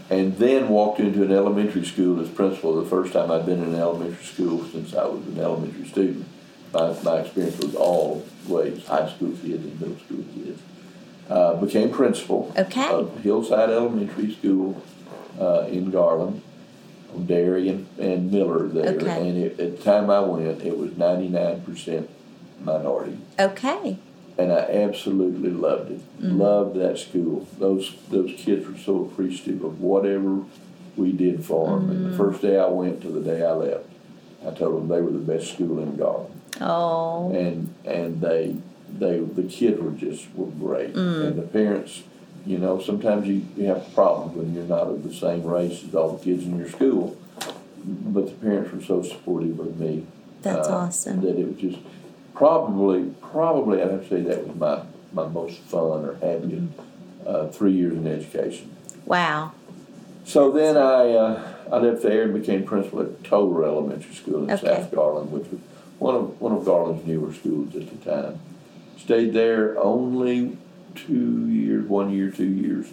and 0.09 0.37
then 0.38 0.68
walked 0.68 0.99
into 0.99 1.22
an 1.22 1.31
elementary 1.31 1.85
school 1.85 2.20
as 2.20 2.29
principal. 2.29 2.81
The 2.83 2.88
first 2.88 3.12
time 3.12 3.31
I'd 3.31 3.44
been 3.44 3.62
in 3.62 3.75
an 3.75 3.81
elementary 3.81 4.25
school 4.25 4.64
since 4.72 4.94
I 4.94 5.05
was 5.05 5.25
an 5.27 5.38
elementary 5.38 5.87
student. 5.87 6.25
My, 6.72 6.94
my 7.03 7.18
experience 7.20 7.59
was 7.59 7.75
all 7.75 8.25
ways 8.49 8.87
high 8.87 9.09
school 9.11 9.31
kids 9.42 9.64
and 9.64 9.81
middle 9.81 9.96
school 9.99 10.25
kids. 10.35 10.61
Uh, 11.29 11.55
became 11.57 11.91
principal 11.91 12.53
Okay. 12.57 12.89
of 12.89 13.19
Hillside 13.21 13.69
Elementary 13.71 14.33
School 14.33 14.81
uh, 15.41 15.62
in 15.69 15.91
Garland, 15.91 16.41
on 17.15 17.27
Dairy 17.27 17.69
and, 17.69 17.87
and 17.99 18.31
Miller 18.31 18.69
there. 18.69 18.95
Okay. 18.95 19.29
And 19.29 19.37
it, 19.39 19.59
at 19.59 19.77
the 19.79 19.83
time 19.83 20.09
I 20.09 20.21
went, 20.21 20.62
it 20.62 20.79
was 20.79 20.93
99% 20.93 22.07
minority. 22.62 23.19
okay. 23.39 23.99
And 24.39 24.53
I 24.53 24.59
absolutely 24.71 25.49
loved 25.51 25.93
it. 25.93 26.01
Mm-hmm. 26.23 26.39
Loved 26.39 26.77
that 26.77 26.99
school. 26.99 27.49
Those 27.59 27.97
those 28.11 28.33
kids 28.37 28.67
were 28.69 28.77
so 28.77 29.07
appreciative 29.07 29.65
of 29.65 29.81
whatever 29.81 30.45
we 30.95 31.12
did 31.12 31.43
for 31.43 31.71
them. 31.71 31.89
And 31.91 31.99
Mm-hmm. 32.01 32.11
the 32.11 32.17
first 32.19 32.43
day 32.43 32.59
I 32.59 32.67
went 32.67 33.01
to 33.01 33.09
the 33.09 33.21
day 33.23 33.43
I 33.45 33.53
left, 33.53 33.87
I 34.47 34.51
told 34.51 34.77
them 34.77 34.89
they 34.89 35.01
were 35.01 35.11
the 35.11 35.19
best 35.33 35.55
school 35.55 35.79
in 35.79 35.97
Garland. 35.97 36.39
Oh. 36.61 37.33
And 37.33 37.75
and 37.87 38.21
they 38.21 38.57
they 38.92 39.18
the 39.20 39.42
kids 39.44 39.81
were 39.81 39.90
just 39.92 40.27
were 40.35 40.46
great. 40.46 40.94
Mm. 40.94 41.27
And 41.27 41.37
the 41.38 41.42
parents, 41.46 42.03
you 42.46 42.59
know, 42.59 42.81
sometimes 42.81 43.27
you, 43.27 43.44
you 43.57 43.64
have 43.66 43.92
problems 43.94 44.37
when 44.37 44.55
you're 44.55 44.64
not 44.64 44.87
of 44.88 45.03
the 45.03 45.12
same 45.14 45.42
race 45.44 45.85
as 45.85 45.94
all 45.94 46.16
the 46.16 46.25
kids 46.25 46.44
in 46.44 46.59
your 46.59 46.68
school. 46.68 47.16
But 47.85 48.27
the 48.27 48.33
parents 48.33 48.72
were 48.72 48.83
so 48.83 49.03
supportive 49.03 49.61
of 49.61 49.79
me. 49.79 50.07
That's 50.42 50.68
uh, 50.68 50.77
awesome. 50.77 51.20
That 51.22 51.38
it 51.38 51.46
was 51.46 51.57
just 51.57 51.79
probably 52.35 53.14
probably 53.20 53.83
I'd 53.83 53.90
have 53.90 54.03
to 54.03 54.09
say 54.09 54.20
that 54.22 54.46
was 54.46 54.57
my 54.57 54.83
my 55.12 55.29
most 55.29 55.59
fun 55.61 56.05
or 56.05 56.14
happiest 56.14 56.66
Mm-hmm. 56.77 57.27
uh, 57.27 57.46
three 57.49 57.72
years 57.72 57.94
in 57.94 58.07
education. 58.07 58.75
Wow. 59.05 59.53
So 60.25 60.51
then 60.51 60.77
I 60.77 61.12
uh, 61.12 61.53
I 61.72 61.79
left 61.79 62.03
there 62.03 62.22
and 62.22 62.35
became 62.35 62.64
principal 62.64 63.03
at 63.03 63.22
Toler 63.25 63.64
Elementary 63.64 64.14
School 64.14 64.44
in 64.44 64.51
Okay. 64.51 64.66
South 64.66 64.90
Garland, 64.92 65.31
which 65.33 65.49
was 65.51 65.61
one 65.99 66.14
of 66.14 66.40
one 66.40 66.53
of 66.53 66.64
Garland's 66.64 67.07
newer 67.07 67.33
schools 67.33 67.75
at 67.77 67.88
the 67.88 68.11
time. 68.11 68.40
Stayed 68.96 69.32
there 69.32 69.78
only 69.78 70.56
two 70.94 71.48
years, 71.48 71.87
one 71.88 72.11
year, 72.12 72.30
two 72.30 72.46
years, 72.46 72.87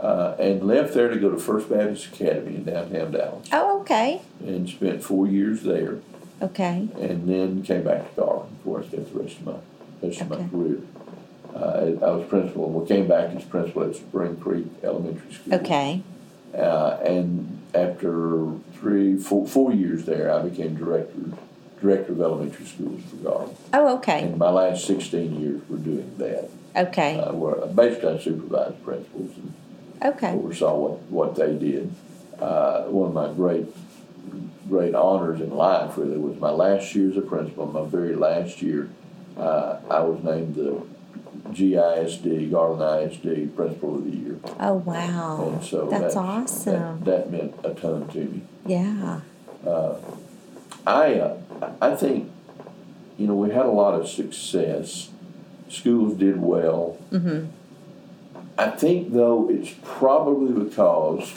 uh, 0.00 0.34
and 0.38 0.62
left 0.66 0.94
there 0.94 1.08
to 1.08 1.16
go 1.18 1.30
to 1.30 1.36
First 1.38 1.68
Baptist 1.68 2.06
Academy 2.06 2.56
in 2.56 2.64
downtown 2.64 3.10
Dallas, 3.12 3.48
Oh, 3.52 3.80
okay. 3.80 4.22
and 4.44 4.68
spent 4.68 5.02
four 5.02 5.26
years 5.26 5.62
there, 5.62 5.98
Okay. 6.40 6.88
and 7.00 7.28
then 7.28 7.62
came 7.62 7.82
back 7.84 8.14
to 8.14 8.20
Garland 8.20 8.56
before 8.58 8.80
I 8.80 8.84
spent 8.86 9.12
the 9.12 9.20
rest 9.22 9.38
of 9.38 9.46
my 9.46 9.52
rest 10.02 10.20
of 10.20 10.30
my 10.30 10.48
career. 10.48 10.78
Uh, 11.54 12.04
I 12.06 12.10
was 12.16 12.26
principal, 12.28 12.66
and 12.66 12.74
we 12.74 12.86
came 12.86 13.06
back 13.08 13.34
as 13.36 13.44
principal 13.44 13.82
at 13.84 13.94
Spring 13.96 14.36
Creek 14.36 14.66
Elementary 14.82 15.32
School. 15.32 15.54
Okay. 15.54 16.02
Uh, 16.56 16.98
and 17.04 17.60
after 17.74 18.48
three, 18.74 19.16
four, 19.16 19.46
four 19.46 19.72
years 19.72 20.04
there, 20.04 20.32
I 20.32 20.42
became 20.42 20.74
director, 20.76 21.36
director 21.82 22.12
of 22.12 22.20
elementary 22.20 22.64
schools 22.64 23.02
for 23.10 23.16
Garland. 23.16 23.56
Oh, 23.74 23.96
okay. 23.98 24.22
And 24.22 24.38
my 24.38 24.50
last 24.50 24.86
16 24.86 25.40
years 25.40 25.60
we're 25.68 25.76
doing 25.78 26.14
that. 26.18 26.48
Okay. 26.76 27.18
Uh, 27.18 27.32
where 27.32 27.66
basically 27.66 28.14
I 28.14 28.18
supervised 28.18 28.82
principals 28.84 29.30
and 29.36 29.52
Okay. 30.04 30.32
oversaw 30.32 30.76
what, 30.76 30.98
what 31.10 31.34
they 31.36 31.54
did. 31.56 31.92
Uh, 32.40 32.84
one 32.84 33.08
of 33.08 33.14
my 33.14 33.32
great, 33.34 33.66
great 34.68 34.94
honors 34.94 35.40
in 35.40 35.50
life 35.54 35.96
really 35.96 36.16
was 36.18 36.38
my 36.40 36.50
last 36.50 36.94
year 36.94 37.10
as 37.10 37.16
a 37.16 37.20
principal. 37.20 37.66
My 37.66 37.84
very 37.84 38.16
last 38.16 38.62
year, 38.62 38.88
uh, 39.36 39.76
I 39.90 40.00
was 40.00 40.22
named 40.24 40.54
the 40.56 40.82
GISD, 41.52 42.50
Garland 42.50 43.12
ISD 43.12 43.54
Principal 43.54 43.96
of 43.96 44.04
the 44.04 44.16
Year. 44.16 44.38
Oh, 44.58 44.74
wow. 44.74 45.50
And 45.52 45.64
so 45.64 45.88
That's 45.88 46.14
that- 46.14 46.20
awesome. 46.20 47.04
That, 47.04 47.30
that 47.30 47.30
meant 47.32 47.54
a 47.64 47.74
ton 47.74 48.08
to 48.08 48.18
me. 48.18 48.42
Yeah. 48.66 49.20
I, 50.86 51.14
uh, 51.14 51.36
I 51.80 51.94
think, 51.94 52.30
you 53.18 53.26
know, 53.26 53.34
we 53.34 53.50
had 53.50 53.66
a 53.66 53.70
lot 53.70 53.94
of 53.94 54.08
success. 54.08 55.10
Schools 55.68 56.18
did 56.18 56.40
well. 56.40 56.98
Mm-hmm. 57.10 57.46
I 58.58 58.70
think, 58.70 59.12
though, 59.12 59.48
it's 59.48 59.74
probably 59.82 60.52
because 60.52 61.32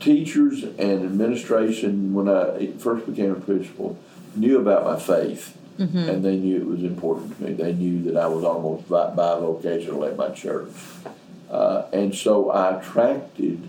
teachers 0.00 0.64
and 0.64 1.04
administration, 1.04 2.12
when 2.12 2.28
I 2.28 2.72
first 2.78 3.06
became 3.06 3.30
a 3.30 3.40
principal, 3.40 3.98
knew 4.34 4.58
about 4.58 4.84
my 4.84 4.98
faith. 4.98 5.56
Mm-hmm. 5.78 5.98
And 5.98 6.24
they 6.24 6.36
knew 6.36 6.56
it 6.56 6.66
was 6.66 6.82
important 6.82 7.38
to 7.38 7.44
me. 7.44 7.54
They 7.54 7.72
knew 7.72 8.02
that 8.04 8.16
I 8.16 8.26
was 8.26 8.44
almost 8.44 8.88
bi- 8.90 9.14
bivocational 9.16 10.06
at 10.06 10.16
my 10.16 10.28
church. 10.28 10.70
Uh, 11.50 11.86
and 11.92 12.14
so 12.14 12.50
I 12.50 12.78
attracted 12.78 13.68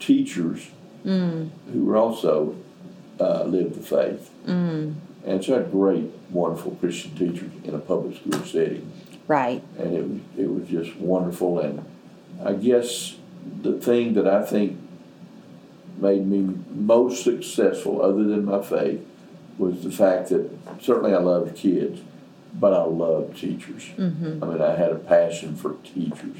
teachers 0.00 0.68
Mm. 1.04 1.50
who 1.72 1.84
were 1.84 1.96
also 1.96 2.56
uh, 3.20 3.44
lived 3.44 3.74
the 3.74 3.82
faith. 3.82 4.30
Mm. 4.46 4.94
And 5.26 5.44
so 5.44 5.54
I 5.54 5.58
had 5.58 5.70
great, 5.70 6.10
wonderful 6.30 6.72
Christian 6.76 7.14
teachers 7.14 7.50
in 7.62 7.74
a 7.74 7.78
public 7.78 8.16
school 8.16 8.44
setting. 8.44 8.90
Right. 9.26 9.62
And 9.78 9.94
it 9.94 10.02
was, 10.02 10.20
it 10.38 10.46
was 10.46 10.68
just 10.68 10.96
wonderful. 10.96 11.58
And 11.58 11.84
I 12.42 12.54
guess 12.54 13.16
the 13.62 13.78
thing 13.78 14.14
that 14.14 14.26
I 14.26 14.42
think 14.42 14.78
made 15.98 16.26
me 16.26 16.58
most 16.70 17.22
successful, 17.22 18.02
other 18.02 18.24
than 18.24 18.44
my 18.44 18.62
faith, 18.62 19.06
was 19.58 19.84
the 19.84 19.90
fact 19.90 20.30
that 20.30 20.50
certainly 20.80 21.14
I 21.14 21.18
loved 21.18 21.56
kids, 21.56 22.00
but 22.54 22.72
I 22.72 22.84
loved 22.84 23.36
teachers. 23.38 23.82
Mm-hmm. 23.98 24.42
I 24.42 24.46
mean, 24.46 24.62
I 24.62 24.76
had 24.76 24.92
a 24.92 24.96
passion 24.96 25.56
for 25.56 25.74
teachers. 25.82 26.38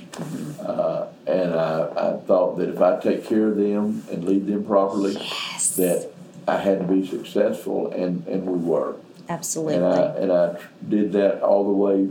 Uh, 0.61 1.09
and 1.27 1.55
I, 1.55 1.88
I 1.96 2.16
thought 2.18 2.57
that 2.59 2.68
if 2.68 2.81
I 2.81 2.98
take 3.00 3.24
care 3.27 3.48
of 3.48 3.57
them 3.57 4.05
and 4.11 4.24
lead 4.24 4.46
them 4.46 4.64
properly, 4.64 5.14
Yes. 5.14 5.77
that 5.77 6.11
I 6.46 6.59
had 6.59 6.79
to 6.81 6.85
be 6.85 7.07
successful, 7.07 7.90
and, 7.92 8.27
and 8.29 8.46
we 8.46 8.59
were. 8.59 8.96
Absolutely. 9.29 9.77
And 9.77 9.85
I, 9.87 10.00
and 10.16 10.33
I 10.33 10.59
did 10.88 11.12
that 11.14 11.40
all 11.42 11.64
the 11.64 11.72
way 11.72 12.09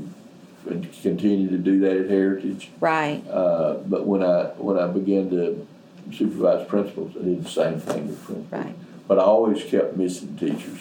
and 0.69 0.91
continue 1.01 1.49
to 1.49 1.57
do 1.57 1.79
that 1.81 1.97
at 1.97 2.09
Heritage. 2.09 2.71
right. 2.79 3.21
Uh, 3.29 3.75
but 3.85 4.05
when 4.07 4.23
I, 4.23 4.45
when 4.57 4.77
I 4.79 4.87
began 4.87 5.29
to 5.29 5.67
supervise 6.11 6.65
principals, 6.67 7.13
I 7.19 7.23
did 7.23 7.43
the 7.45 7.49
same 7.49 7.79
thing 7.79 8.07
with 8.07 8.23
principals. 8.23 8.51
Right. 8.51 8.75
But 9.07 9.19
I 9.19 9.23
always 9.23 9.63
kept 9.63 9.95
missing 9.97 10.35
teachers, 10.37 10.79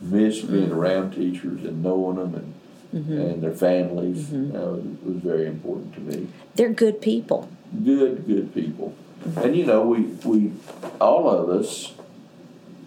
missed 0.00 0.50
being 0.50 0.68
Mm. 0.70 0.76
around 0.76 1.10
teachers 1.12 1.64
and 1.64 1.82
knowing 1.82 2.16
them 2.16 2.34
and, 2.34 2.54
Mm-hmm. 2.94 3.12
and 3.20 3.42
their 3.42 3.52
families. 3.52 4.32
Uh, 4.32 4.36
it 4.76 5.04
was 5.04 5.16
very 5.16 5.46
important 5.46 5.94
to 5.94 6.00
me. 6.00 6.28
They're 6.54 6.68
good 6.72 7.00
people. 7.02 7.48
Good, 7.84 8.24
good 8.26 8.54
people. 8.54 8.94
And 9.36 9.56
you 9.56 9.66
know, 9.66 9.82
we, 9.82 10.02
we 10.24 10.52
all 11.00 11.28
of 11.28 11.48
us 11.48 11.94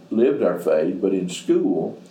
lived 0.10 0.42
our 0.44 0.60
faith, 0.60 1.02
but 1.02 1.14
in 1.14 1.30
school, 1.30 2.02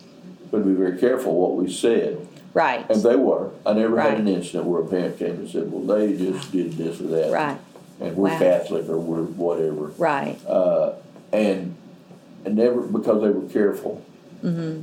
we 0.51 0.59
had 0.59 0.65
to 0.65 0.71
be 0.71 0.77
very 0.77 0.99
careful 0.99 1.41
what 1.41 1.57
we 1.57 1.73
said. 1.73 2.27
Right. 2.53 2.85
And 2.91 3.03
they 3.03 3.17
were. 3.17 3.51
I 3.65 3.73
never 3.73 3.99
had 4.01 4.19
an 4.19 4.29
incident 4.29 4.65
where 4.67 4.83
a 4.83 4.87
parent 4.87 5.19
came 5.19 5.31
and 5.37 5.49
said, 5.49 5.71
Well, 5.73 5.83
they 5.97 6.17
just 6.17 6.53
did 6.53 6.73
this 6.73 7.01
or 7.01 7.05
that. 7.09 7.33
Right. 7.33 7.59
And 8.01 8.17
we're 8.17 8.29
Wow. 8.31 8.39
Catholic 8.39 8.89
or 8.89 8.99
we're 8.99 9.23
whatever. 9.23 9.87
Right. 9.99 10.39
Uh, 10.47 10.93
and 11.33 11.77
and 12.45 12.57
never 12.57 12.83
because 12.83 13.23
they 13.23 13.31
were 13.31 13.49
careful. 13.49 14.05
Mm-hmm. 14.45 14.83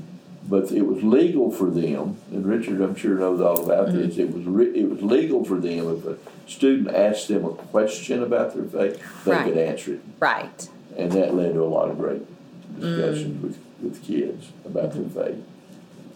But 0.50 0.72
it 0.74 0.82
was 0.82 1.02
legal 1.04 1.52
for 1.52 1.70
them, 1.70 2.18
and 2.32 2.46
Richard, 2.46 2.82
I'm 2.82 2.96
sure 2.96 3.16
knows 3.18 3.40
all 3.40 3.64
about 3.64 3.88
Mm-hmm. 3.88 3.98
this. 4.02 4.18
It 4.18 4.34
was 4.34 4.44
re- 4.44 4.78
it 4.78 4.90
was 4.90 5.02
legal 5.02 5.46
for 5.46 5.56
them 5.56 5.90
if 5.98 6.06
a 6.06 6.18
student 6.50 6.94
asked 6.94 7.30
them 7.30 7.46
a 7.46 7.50
question 7.50 8.22
about 8.22 8.54
their 8.54 8.66
faith, 8.66 9.02
they 9.24 9.32
Right. 9.32 9.46
could 9.46 9.58
answer 9.58 9.94
it. 9.94 10.02
Right. 10.20 10.70
and 10.98 11.12
that 11.14 11.34
led 11.34 11.54
to 11.54 11.62
a 11.64 11.66
lot 11.66 11.90
of 11.90 11.98
great 11.98 12.22
discussions 12.80 13.38
mm. 13.38 13.42
with, 13.42 13.58
with 13.82 14.04
kids 14.04 14.50
about 14.66 14.92
their 14.94 15.04
mm-hmm. 15.04 15.24
faith. 15.38 15.44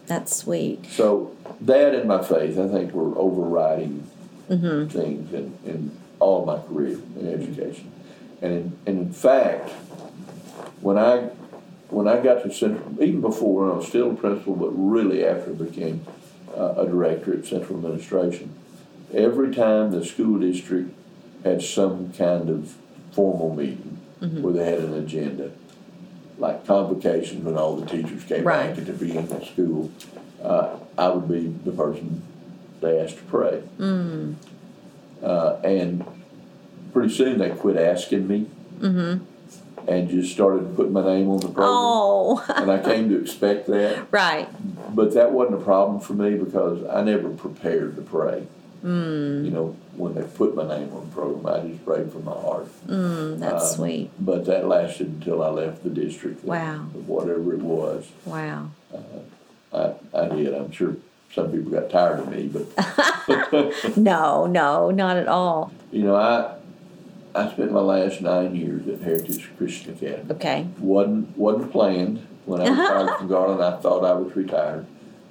That's 0.06 0.36
sweet. 0.36 0.86
So 0.86 1.34
that 1.62 1.94
and 1.94 2.06
my 2.08 2.22
faith, 2.22 2.58
I 2.58 2.68
think, 2.68 2.92
were 2.92 3.16
overriding 3.18 4.06
mm-hmm. 4.48 4.86
things 4.88 5.32
in, 5.32 5.58
in 5.64 5.90
all 6.20 6.40
of 6.40 6.46
my 6.46 6.66
career 6.68 6.98
in 7.18 7.26
education. 7.26 7.90
And 8.40 8.52
in, 8.52 8.78
and 8.86 8.98
in 9.06 9.12
fact, 9.12 9.70
when 10.80 10.96
I 10.98 11.30
when 11.90 12.06
I 12.08 12.20
got 12.20 12.42
to 12.42 12.52
Central, 12.52 13.02
even 13.02 13.20
before 13.20 13.62
when 13.64 13.72
I 13.74 13.76
was 13.78 13.88
still 13.88 14.10
a 14.10 14.14
principal, 14.14 14.54
but 14.56 14.70
really 14.70 15.24
after 15.24 15.50
I 15.50 15.54
became 15.54 16.04
uh, 16.56 16.74
a 16.76 16.86
director 16.86 17.32
at 17.34 17.46
Central 17.46 17.78
Administration, 17.78 18.52
every 19.14 19.54
time 19.54 19.90
the 19.90 20.04
school 20.04 20.38
district 20.38 20.90
had 21.44 21.62
some 21.62 22.12
kind 22.12 22.50
of 22.50 22.74
formal 23.12 23.54
meeting 23.54 23.98
where 24.20 24.52
they 24.52 24.64
had 24.64 24.80
an 24.80 24.94
agenda, 24.94 25.50
like 26.38 26.66
convocations 26.66 27.44
when 27.44 27.56
all 27.56 27.76
the 27.76 27.86
teachers 27.86 28.24
came 28.24 28.44
Right. 28.44 28.70
back 28.70 28.78
at 28.78 28.86
the 28.86 28.92
beginning 28.92 29.30
of 29.30 29.44
school, 29.44 29.90
uh, 30.42 30.76
I 30.98 31.08
would 31.10 31.28
be 31.28 31.46
the 31.64 31.70
person 31.72 32.22
they 32.80 33.00
asked 33.00 33.16
to 33.18 33.22
pray. 33.24 33.62
Uh, 35.22 35.56
and 35.64 36.04
pretty 36.92 37.12
soon 37.14 37.38
they 37.38 37.50
quit 37.50 37.76
asking 37.76 38.26
me 38.28 38.46
and 39.88 40.08
just 40.10 40.32
started 40.32 40.76
putting 40.76 40.92
my 40.92 41.02
name 41.04 41.30
on 41.30 41.38
the 41.38 41.46
program. 41.48 41.68
Oh, 41.70 42.44
And 42.56 42.70
I 42.70 42.78
came 42.78 43.08
to 43.08 43.20
expect 43.20 43.66
that, 43.68 44.06
right. 44.12 44.48
but 44.94 45.14
that 45.14 45.32
wasn't 45.32 45.60
a 45.60 45.64
problem 45.64 46.00
for 46.00 46.12
me 46.12 46.34
because 46.36 46.84
I 46.88 47.02
never 47.02 47.30
prepared 47.30 47.96
to 47.96 48.02
pray. 48.02 48.46
You 48.84 49.50
know, 49.50 49.76
when 49.96 50.14
they 50.14 50.22
put 50.22 50.54
my 50.54 50.62
name 50.62 50.92
on 50.94 51.08
the 51.08 51.14
program, 51.14 51.46
I 51.52 51.66
just 51.68 51.84
prayed 51.84 52.12
from 52.12 52.24
my 52.26 52.32
heart. 52.32 52.68
Mm, 52.86 53.40
that's 53.40 53.70
Um, 53.72 53.76
sweet. 53.76 54.10
But 54.20 54.44
that 54.44 54.68
lasted 54.68 55.08
until 55.08 55.42
I 55.42 55.48
left 55.48 55.82
the 55.82 55.90
district. 55.90 56.44
Wow. 56.44 56.76
Whatever 57.06 57.54
it 57.54 57.60
was, 57.60 58.08
Wow. 58.24 58.68
I, 59.74 59.94
I 60.14 60.28
did. 60.28 60.54
I'm 60.54 60.70
sure 60.70 60.96
some 61.34 61.50
people 61.50 61.72
got 61.72 61.90
tired 61.90 62.20
of 62.20 62.30
me, 62.30 62.46
but 62.48 62.66
No, 63.96 64.46
no, 64.46 64.90
not 64.92 65.16
at 65.16 65.26
all. 65.28 65.72
you 65.90 66.04
know, 66.04 66.14
I 66.14 66.54
I 67.34 67.50
spent 67.50 67.72
my 67.72 67.80
last 67.80 68.20
nine 68.20 68.54
years 68.54 68.88
at 68.88 69.00
Heritage 69.00 69.48
Christian 69.56 69.94
Academy. 69.94 70.30
Okay. 70.32 70.66
wasn't 70.78 71.36
wasn't 71.36 71.72
planned. 71.72 72.26
When 72.46 72.62
I 72.62 72.68
retired 72.70 73.18
from 73.18 73.28
Garland, 73.28 73.62
I 73.62 73.76
thought 73.76 74.04
I 74.04 74.12
was 74.14 74.34
retired, 74.34 74.86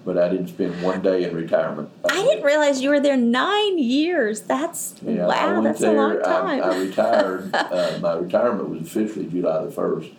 but 0.06 0.20
I 0.20 0.30
didn't 0.30 0.50
spend 0.50 0.84
one 0.84 1.02
day 1.02 1.24
in 1.24 1.36
retirement. 1.36 1.90
I 2.08 2.22
didn't 2.22 2.44
realize 2.44 2.82
you 2.82 2.92
were 2.92 3.00
there 3.00 3.18
nine 3.18 3.80
years. 3.80 4.42
That's 4.42 4.96
Yeah, 5.02 5.26
wow. 5.26 5.62
That's 5.62 5.80
there, 5.80 5.96
a 5.96 6.00
long 6.00 6.22
time. 6.22 6.64
I, 6.64 6.78
retired. 6.78 7.50
uh, 7.56 7.98
my 8.02 8.14
retirement 8.14 8.70
was 8.70 8.82
officially 8.82 9.26
July 9.26 9.66
the 9.66 9.72
first. 9.72 10.10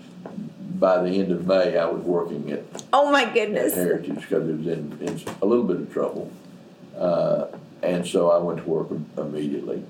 By 0.81 1.03
the 1.03 1.11
end 1.11 1.31
of 1.33 1.47
May, 1.47 1.77
I 1.77 1.87
was 1.87 2.03
working 2.03 2.51
at 2.51 2.65
oh 2.93 3.13
my 3.13 3.25
goodness. 3.33 3.75
Heritage 3.75 4.21
because 4.21 4.49
it 4.49 4.57
was 4.59 4.67
in, 4.67 4.99
in 5.01 5.21
a 5.41 5.47
little 5.47 5.65
bit 5.65 5.77
of 5.77 5.93
trouble, 5.93 6.33
uh, 6.97 7.47
and 7.83 8.07
so 8.07 8.31
I 8.31 8.39
went 8.39 8.59
to 8.59 8.65
work 8.65 8.89
immediately. 9.17 9.85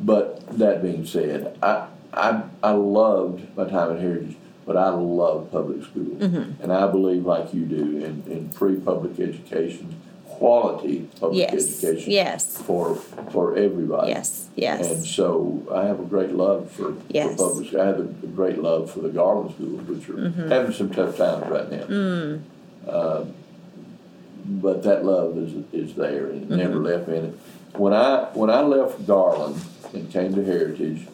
But 0.00 0.46
that 0.58 0.82
being 0.82 1.04
said, 1.06 1.56
I 1.62 1.86
I 2.12 2.42
I 2.62 2.70
loved 2.72 3.56
my 3.56 3.64
time 3.68 3.94
at 3.96 4.00
Heritage, 4.00 4.36
but 4.66 4.76
I 4.76 4.90
love 4.90 5.50
public 5.50 5.82
schools, 5.84 6.20
Mm-hmm. 6.22 6.62
and 6.62 6.72
I 6.72 6.86
believe 6.90 7.24
like 7.26 7.52
you 7.52 7.64
do 7.64 7.98
in, 7.98 8.22
in 8.30 8.48
free 8.50 8.76
public 8.76 9.18
education, 9.18 9.96
quality 10.26 11.08
public 11.20 11.38
Yes. 11.50 11.82
education 11.84 12.12
Yes. 12.12 12.56
for 12.62 12.94
for 13.32 13.56
everybody. 13.56 14.08
Yes. 14.10 14.48
Yes. 14.54 14.88
And 14.90 15.04
so 15.04 15.62
I 15.74 15.84
have 15.86 16.00
a 16.00 16.04
great 16.04 16.32
love 16.32 16.70
for, 16.70 16.94
Yes. 17.08 17.36
for 17.36 17.48
public. 17.50 17.74
I 17.74 17.86
have 17.86 18.00
a, 18.00 18.04
great 18.40 18.58
love 18.62 18.90
for 18.90 19.00
the 19.00 19.08
Garland 19.10 19.52
schools, 19.54 19.82
which 19.88 20.08
are 20.08 20.14
Mm-hmm. 20.14 20.48
having 20.48 20.72
some 20.72 20.90
tough 20.90 21.16
times 21.16 21.46
right 21.50 21.70
now. 21.70 21.84
Mm. 21.86 22.40
Uh, 22.86 23.24
but 24.46 24.82
that 24.84 25.04
love 25.04 25.36
is 25.36 25.52
is 25.72 25.94
there 25.94 26.26
and 26.28 26.42
it 26.44 26.48
Mm-hmm. 26.48 26.56
never 26.56 26.76
left 26.76 27.08
me. 27.08 27.16
And 27.18 27.38
when 27.76 27.92
I 27.92 28.24
when 28.34 28.50
I 28.50 28.60
left 28.62 29.06
Garland 29.06 29.60
and 29.92 30.10
came 30.10 30.34
to 30.34 30.44
Heritage, 30.44 31.06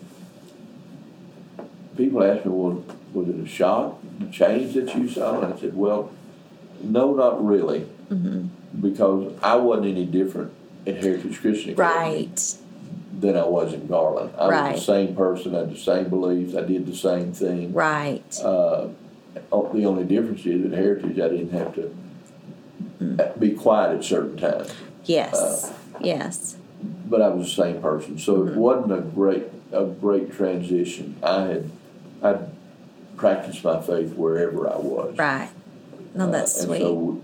people 1.97 2.23
asked 2.23 2.45
me, 2.45 2.53
"Well, 2.53 2.85
was 3.13 3.29
it 3.29 3.37
a 3.41 3.47
shock, 3.47 3.99
the 4.19 4.27
change 4.27 4.75
that 4.75 4.95
you 4.95 5.09
saw?" 5.09 5.41
And 5.41 5.55
I 5.55 5.59
said, 5.59 5.77
"Well, 5.77 6.11
no, 6.83 7.15
not 7.15 7.45
really, 7.45 7.87
Mm-hmm. 8.11 8.81
because 8.81 9.33
I 9.43 9.57
wasn't 9.57 9.87
any 9.89 10.05
different 10.07 10.53
in 10.87 10.97
Heritage 10.97 11.41
Christian 11.41 11.73
Academy." 11.73 12.27
Right. 12.27 12.55
than 13.21 13.37
I 13.37 13.47
was 13.47 13.73
in 13.73 13.87
Garland. 13.87 14.31
I 14.37 14.49
Right. 14.49 14.73
was 14.73 14.81
the 14.85 14.93
same 14.93 15.15
person, 15.15 15.55
I 15.55 15.61
had 15.61 15.71
the 15.73 15.79
same 15.79 16.09
beliefs, 16.09 16.57
I 16.57 16.63
did 16.63 16.85
the 16.85 16.97
same 16.97 17.33
thing. 17.33 17.73
Right. 17.73 18.25
Uh, 18.43 18.89
the 19.73 19.85
only 19.87 20.03
difference 20.05 20.45
is 20.45 20.65
at 20.67 20.77
Heritage, 20.77 21.21
I 21.21 21.29
didn't 21.29 21.53
have 21.53 21.73
to 21.77 21.95
Mm. 23.01 23.39
be 23.39 23.51
quiet 23.53 23.99
at 23.99 24.05
certain 24.05 24.37
times, 24.37 24.69
Yes. 25.05 25.33
uh, 25.35 25.73
yes. 26.01 26.57
but 27.07 27.21
I 27.23 27.29
was 27.29 27.47
the 27.55 27.63
same 27.63 27.81
person. 27.83 28.19
So 28.19 28.37
Mm-hmm. 28.39 28.49
it 28.49 28.57
wasn't 28.57 28.93
a 28.93 29.01
great 29.01 29.45
a 29.73 29.85
great 29.87 30.33
transition. 30.33 31.17
I 31.23 31.41
had 31.43 31.71
I 32.23 32.39
practiced 33.17 33.65
my 33.65 33.81
faith 33.81 34.15
wherever 34.15 34.69
I 34.71 34.77
was. 34.77 35.17
Right. 35.19 35.51
No, 36.15 36.31
that's 36.31 36.57
Uh, 36.61 36.67
sweet. 36.67 36.81
So 36.81 37.21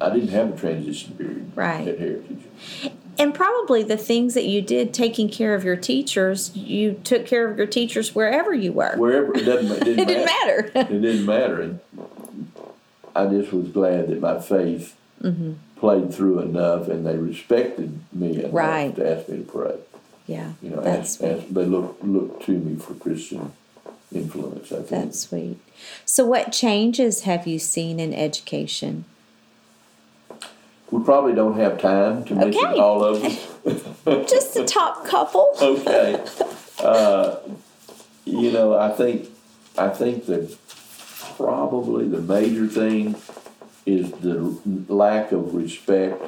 I 0.00 0.10
didn't 0.10 0.28
have 0.30 0.54
a 0.54 0.56
transition 0.56 1.14
period 1.14 1.50
Right. 1.56 1.86
at 1.88 1.98
Heritage. 1.98 2.38
and 3.18 3.34
probably 3.34 3.82
the 3.82 3.96
things 3.98 4.34
that 4.34 4.44
you 4.46 4.62
did, 4.62 4.94
taking 4.94 5.28
care 5.28 5.54
of 5.54 5.62
your 5.64 5.76
teachers, 5.76 6.54
you 6.56 7.00
took 7.04 7.26
care 7.26 7.48
of 7.50 7.58
your 7.58 7.66
teachers 7.66 8.14
wherever 8.14 8.54
you 8.54 8.72
were. 8.72 8.96
Wherever 8.96 9.36
it 9.36 9.44
doesn't 9.44 9.70
it 9.72 9.84
didn't, 9.84 9.98
it 10.00 10.06
didn't 10.08 10.24
matter. 10.26 10.70
matter. 10.74 10.94
it 10.94 11.00
didn't 11.02 11.26
matter. 11.26 11.60
And 11.62 11.80
I 13.14 13.26
just 13.26 13.52
was 13.52 13.68
glad 13.68 14.08
that 14.08 14.20
my 14.20 14.40
faith 14.40 14.96
Mm-hmm. 15.22 15.52
Played 15.80 16.12
through 16.14 16.38
enough, 16.40 16.88
and 16.88 17.04
they 17.06 17.16
respected 17.16 17.98
me 18.12 18.38
enough 18.40 18.52
Right. 18.54 18.94
to 18.96 19.16
ask 19.18 19.28
me 19.28 19.38
to 19.38 19.44
pray. 19.44 19.74
yeah. 20.26 20.52
You 20.62 20.70
know, 20.70 20.80
that's 20.82 21.20
ask, 21.20 21.24
ask, 21.40 21.48
they 21.48 21.64
look 21.64 21.96
look 22.02 22.42
to 22.44 22.52
me 22.52 22.76
for 22.76 22.94
Christian 22.94 23.52
influence. 24.12 24.70
I 24.70 24.76
think. 24.76 24.88
That's 24.88 25.20
sweet. 25.20 25.56
So, 26.04 26.24
what 26.26 26.52
changes 26.52 27.22
have 27.22 27.46
you 27.46 27.58
seen 27.58 27.98
in 27.98 28.12
education? 28.14 29.04
we 30.90 31.00
probably 31.04 31.32
don't 31.34 31.56
have 31.56 31.80
time 31.80 32.24
to 32.24 32.34
mention 32.34 32.64
Okay. 32.66 32.80
all 32.80 33.04
of 33.04 33.22
them. 33.22 33.32
Just 34.26 34.54
the 34.54 34.64
top 34.64 35.04
couple. 35.06 35.48
okay. 35.62 36.20
Uh, 36.82 37.36
you 38.24 38.50
know, 38.50 38.76
I 38.76 38.90
think 38.90 39.28
I 39.78 39.88
think 39.88 40.26
that 40.26 40.56
probably 41.36 42.08
the 42.08 42.20
major 42.20 42.66
thing 42.66 43.14
is 43.90 44.12
the 44.12 44.36
lack 44.88 45.32
of 45.32 45.54
respect 45.54 46.22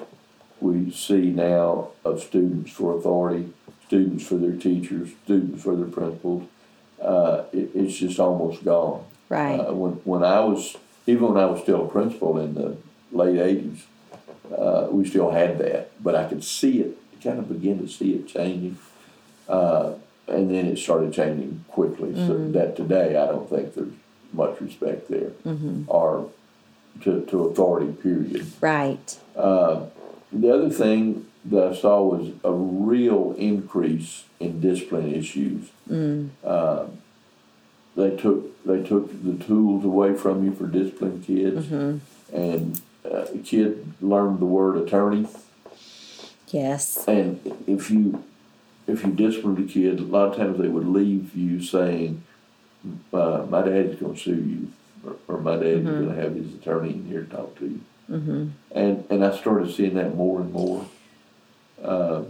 we 0.60 0.90
see 0.90 1.30
now 1.30 1.88
of 2.04 2.22
students 2.22 2.70
for 2.72 2.96
authority, 2.96 3.52
students 3.86 4.26
for 4.26 4.36
their 4.36 4.56
teachers, 4.56 5.10
students 5.24 5.62
for 5.62 5.74
their 5.76 5.88
principals. 5.88 6.48
Uh, 7.00 7.44
it, 7.52 7.70
it's 7.74 7.96
just 7.96 8.18
almost 8.20 8.64
gone. 8.64 9.04
Right. 9.28 9.58
Uh, 9.58 9.74
when 9.74 9.92
when 10.04 10.22
I 10.22 10.40
was 10.40 10.76
even 11.06 11.24
when 11.32 11.42
I 11.42 11.46
was 11.46 11.62
still 11.62 11.86
a 11.86 11.88
principal 11.88 12.38
in 12.38 12.54
the 12.54 12.76
late 13.10 13.40
eighties, 13.40 13.84
uh, 14.56 14.86
we 14.90 15.08
still 15.08 15.30
had 15.30 15.58
that, 15.58 15.90
but 16.02 16.14
I 16.14 16.28
could 16.28 16.44
see 16.44 16.80
it, 16.80 16.96
kind 17.22 17.38
of 17.38 17.48
begin 17.48 17.78
to 17.84 17.88
see 17.88 18.14
it 18.14 18.28
changing. 18.28 18.78
Uh, 19.48 19.94
and 20.28 20.50
then 20.50 20.66
it 20.66 20.78
started 20.78 21.12
changing 21.12 21.64
quickly. 21.68 22.14
So 22.14 22.34
that 22.52 22.76
today, 22.76 23.16
I 23.16 23.26
don't 23.26 23.50
think 23.50 23.74
there's 23.74 23.92
much 24.32 24.60
respect 24.60 25.08
there, 25.08 25.32
or 25.88 26.30
to, 27.02 27.24
to 27.26 27.44
authority. 27.46 27.92
Period. 27.92 28.46
Right. 28.60 29.18
Uh, 29.34 29.86
the 30.32 30.52
other 30.52 30.70
thing 30.70 31.26
that 31.44 31.72
I 31.72 31.74
saw 31.74 32.02
was 32.02 32.32
a 32.44 32.52
real 32.52 33.34
increase 33.38 34.24
in 34.38 34.60
discipline 34.60 35.14
issues. 35.14 35.70
Uh, 36.44 36.86
they 37.96 38.16
took 38.16 38.64
they 38.64 38.82
took 38.82 39.10
the 39.22 39.44
tools 39.44 39.84
away 39.84 40.14
from 40.14 40.44
you 40.44 40.54
for 40.54 40.66
disciplining 40.66 41.22
kids, 41.22 41.66
and 42.32 42.80
uh, 43.04 43.26
a 43.34 43.38
kid 43.38 43.92
learned 44.00 44.38
the 44.38 44.46
word 44.46 44.76
attorney. 44.76 45.26
Yes. 46.48 47.04
And 47.06 47.40
if 47.66 47.90
you 47.90 48.24
if 48.86 49.04
you 49.04 49.12
disciplined 49.12 49.58
a 49.58 49.70
kid, 49.70 50.00
a 50.00 50.02
lot 50.02 50.28
of 50.30 50.36
times 50.36 50.58
they 50.58 50.68
would 50.68 50.86
leave 50.86 51.34
you 51.36 51.62
saying, 51.62 52.22
uh, 53.12 53.46
"My 53.48 53.62
daddy's 53.62 53.96
going 54.00 54.14
to 54.14 54.20
sue 54.20 54.34
you," 54.36 54.72
or, 55.06 55.16
or 55.28 55.40
"My 55.40 55.56
daddy's 55.56 55.84
going 55.84 56.08
to 56.08 56.14
have 56.14 56.34
his 56.34 56.54
attorney 56.54 56.90
in 56.90 57.06
here 57.06 57.22
to 57.24 57.30
talk 57.36 57.58
to 57.58 57.66
you." 57.66 57.80
Mm-hmm. 58.10 58.48
And 58.72 59.04
and 59.10 59.24
I 59.24 59.36
started 59.36 59.72
seeing 59.72 59.94
that 59.94 60.14
more 60.14 60.40
and 60.40 60.52
more. 60.52 60.86
Uh, 61.82 62.22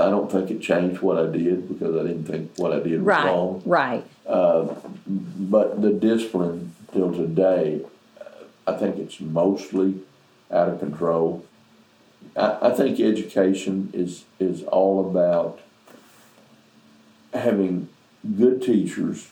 I 0.00 0.10
don't 0.10 0.30
think 0.30 0.50
it 0.50 0.60
changed 0.60 1.02
what 1.02 1.18
I 1.18 1.26
did 1.26 1.68
because 1.68 1.96
I 1.96 2.02
didn't 2.06 2.24
think 2.24 2.52
what 2.56 2.72
I 2.72 2.76
did 2.80 3.00
was 3.00 3.06
Right. 3.06 3.24
wrong. 3.26 3.62
Right. 3.66 4.04
But 4.26 5.82
the 5.82 5.90
discipline 5.90 6.74
till 6.92 7.12
today, 7.12 7.82
uh, 8.20 8.24
I 8.66 8.74
think 8.76 8.96
it's 8.98 9.20
mostly 9.20 9.96
out 10.50 10.68
of 10.68 10.78
control. 10.78 11.44
I, 12.36 12.58
I 12.62 12.70
think 12.70 13.00
education 13.00 13.90
is 13.92 14.24
is 14.38 14.62
all 14.64 15.08
about 15.10 15.60
having 17.34 17.88
good 18.36 18.62
teachers 18.62 19.28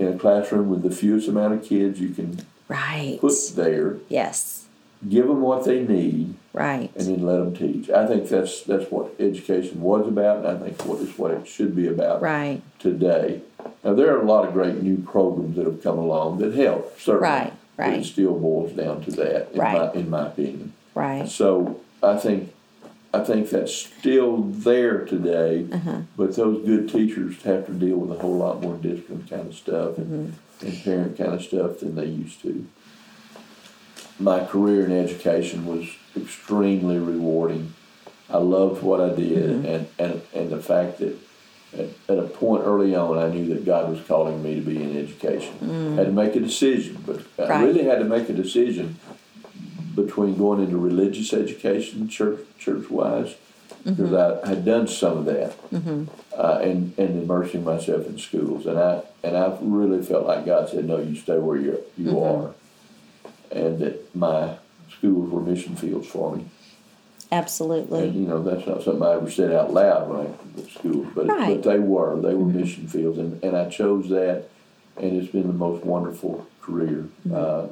in 0.00 0.08
a 0.08 0.18
classroom 0.18 0.70
with 0.70 0.82
the 0.82 0.90
fewest 0.90 1.28
amount 1.28 1.52
of 1.54 1.62
kids 1.62 2.00
you 2.00 2.08
can 2.10 2.38
Right. 2.68 3.18
put 3.20 3.32
there, 3.54 3.96
Yes. 4.08 4.64
give 5.08 5.26
them 5.28 5.42
what 5.42 5.64
they 5.64 5.82
need, 5.84 6.34
Right. 6.54 6.90
and 6.96 7.06
then 7.06 7.26
let 7.26 7.36
them 7.38 7.54
teach. 7.54 7.90
I 7.90 8.06
think 8.06 8.28
that's 8.28 8.62
that's 8.62 8.90
what 8.90 9.12
education 9.20 9.82
was 9.82 10.06
about, 10.08 10.38
and 10.38 10.46
I 10.46 10.56
think 10.56 10.80
what 10.86 11.00
is 11.00 11.18
what 11.18 11.32
it 11.32 11.46
should 11.46 11.76
be 11.76 11.86
about 11.86 12.22
Right. 12.22 12.62
today. 12.78 13.42
Now 13.84 13.92
there 13.94 14.16
are 14.16 14.20
a 14.22 14.26
lot 14.26 14.46
of 14.46 14.54
great 14.54 14.82
new 14.82 14.96
programs 14.98 15.56
that 15.56 15.66
have 15.66 15.82
come 15.82 15.98
along 15.98 16.38
that 16.38 16.54
help 16.54 16.98
certainly, 16.98 17.28
Right, 17.28 17.52
but 17.76 17.82
right. 17.88 18.00
it 18.00 18.04
still 18.04 18.34
boils 18.34 18.72
down 18.72 19.02
to 19.02 19.10
that, 19.12 19.48
in 19.52 19.60
Right. 19.60 19.94
my 19.94 20.00
in 20.00 20.08
my 20.10 20.26
opinion. 20.28 20.72
Right. 20.94 21.28
So 21.28 21.76
I 22.02 22.16
think 22.16 22.52
I 23.12 23.20
think 23.24 23.50
that's 23.50 23.74
still 23.74 24.36
there 24.42 25.04
today, 25.04 25.66
Uh-huh. 25.72 26.02
but 26.16 26.36
those 26.36 26.64
good 26.64 26.88
teachers 26.88 27.42
have 27.42 27.66
to 27.66 27.72
deal 27.72 27.96
with 27.96 28.16
a 28.16 28.20
whole 28.22 28.36
lot 28.36 28.62
more 28.62 28.76
discipline 28.76 29.26
kind 29.28 29.48
of 29.48 29.54
stuff 29.54 29.98
and, 29.98 30.32
Mm-hmm. 30.60 30.66
and 30.66 30.84
parent 30.84 31.18
kind 31.18 31.34
of 31.34 31.42
stuff 31.42 31.80
than 31.80 31.96
they 31.96 32.06
used 32.06 32.40
to. 32.42 32.66
My 34.18 34.44
career 34.44 34.84
in 34.84 34.92
education 34.92 35.66
was 35.66 35.88
extremely 36.16 36.98
rewarding. 36.98 37.72
I 38.28 38.36
loved 38.38 38.82
what 38.82 39.00
I 39.00 39.08
did, 39.14 39.50
Mm-hmm. 39.50 39.66
and, 39.66 39.86
and, 39.98 40.22
and 40.32 40.50
the 40.50 40.62
fact 40.62 40.98
that 40.98 41.16
at, 41.76 41.88
at 42.08 42.18
a 42.18 42.22
point 42.28 42.62
early 42.64 42.94
on, 42.94 43.18
I 43.18 43.28
knew 43.28 43.46
that 43.54 43.64
God 43.64 43.90
was 43.90 44.00
calling 44.06 44.40
me 44.42 44.54
to 44.56 44.60
be 44.60 44.80
in 44.82 44.96
education. 44.96 45.54
i 45.96 45.96
Had 45.96 46.06
to 46.06 46.12
make 46.12 46.36
a 46.36 46.40
decision, 46.40 47.02
but 47.04 47.22
I 47.38 47.42
Mm. 47.50 47.64
Really 47.64 47.84
had 47.84 47.98
to 47.98 48.04
make 48.04 48.28
a 48.28 48.32
decision 48.32 48.98
between 49.94 50.36
going 50.36 50.62
into 50.62 50.76
religious 50.78 51.32
education, 51.32 52.08
church 52.08 52.40
church 52.58 52.90
wise, 52.90 53.36
because 53.84 54.10
mm-hmm. 54.10 54.46
I 54.46 54.48
had 54.48 54.64
done 54.64 54.86
some 54.88 55.18
of 55.18 55.24
that, 55.26 55.70
mm-hmm. 55.70 56.04
uh, 56.36 56.58
and 56.62 56.98
and 56.98 57.22
immersing 57.22 57.64
myself 57.64 58.06
in 58.06 58.18
schools, 58.18 58.66
and 58.66 58.78
I 58.78 59.02
and 59.22 59.36
I 59.36 59.56
really 59.60 60.02
felt 60.02 60.26
like 60.26 60.46
God 60.46 60.68
said, 60.68 60.86
"No, 60.86 60.98
you 60.98 61.14
stay 61.16 61.38
where 61.38 61.56
you 61.56 61.82
you 61.96 62.22
are," 62.22 62.54
and 63.50 63.78
that 63.78 64.14
my 64.14 64.56
schools 64.90 65.30
were 65.30 65.40
mission 65.40 65.76
fields 65.76 66.06
for 66.08 66.36
me. 66.36 66.46
And 67.32 67.44
Absolutely. 67.44 68.08
you 68.08 68.26
know, 68.26 68.42
that's 68.42 68.66
not 68.66 68.82
something 68.82 69.02
I 69.02 69.14
ever 69.14 69.30
said 69.30 69.52
out 69.52 69.72
loud 69.72 70.08
when 70.08 70.18
I 70.18 70.30
was 70.56 70.64
at 70.64 70.72
school, 70.72 71.06
but 71.14 71.28
Right. 71.28 71.62
but 71.62 71.70
they 71.70 71.78
were 71.78 72.20
they 72.20 72.34
were 72.34 72.46
mission 72.46 72.88
fields, 72.88 73.18
and 73.18 73.42
and 73.44 73.56
I 73.56 73.68
chose 73.68 74.08
that, 74.08 74.46
and 74.96 75.16
it's 75.16 75.30
been 75.30 75.46
the 75.46 75.52
most 75.52 75.84
wonderful 75.84 76.46
career. 76.60 77.06
Uh, 77.32 77.68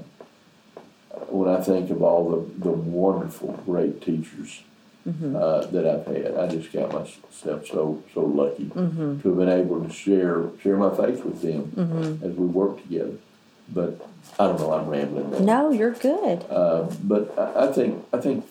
when 1.31 1.49
I 1.49 1.61
think 1.61 1.91
of 1.91 2.03
all 2.03 2.31
the, 2.31 2.65
the 2.65 2.71
wonderful, 2.71 3.53
great 3.67 4.01
teachers 4.03 4.63
uh, 5.07 5.65
that 5.67 5.87
I've 5.87 6.07
had, 6.07 6.37
I 6.37 6.49
just 6.49 6.71
count 6.71 6.93
myself 6.93 7.67
so 7.67 8.03
so 8.13 8.21
lucky 8.21 8.69
to 8.75 9.21
have 9.25 9.37
been 9.37 9.49
able 9.49 9.83
to 9.83 9.91
share 9.91 10.51
share 10.63 10.77
my 10.77 10.95
faith 10.95 11.25
with 11.25 11.41
them 11.41 12.21
as 12.23 12.33
we 12.37 12.45
work 12.47 12.83
together. 12.83 13.15
But 13.71 14.07
I 14.39 14.47
don't 14.47 14.59
know, 14.61 14.73
I'm 14.73 14.87
rambling. 14.89 15.31
now. 15.31 15.39
No, 15.39 15.71
you're 15.71 15.93
good. 15.93 16.45
Uh, 16.51 16.91
but 17.03 17.39
I, 17.39 17.69
I 17.69 17.73
think 17.73 18.05
I 18.13 18.19
think 18.19 18.47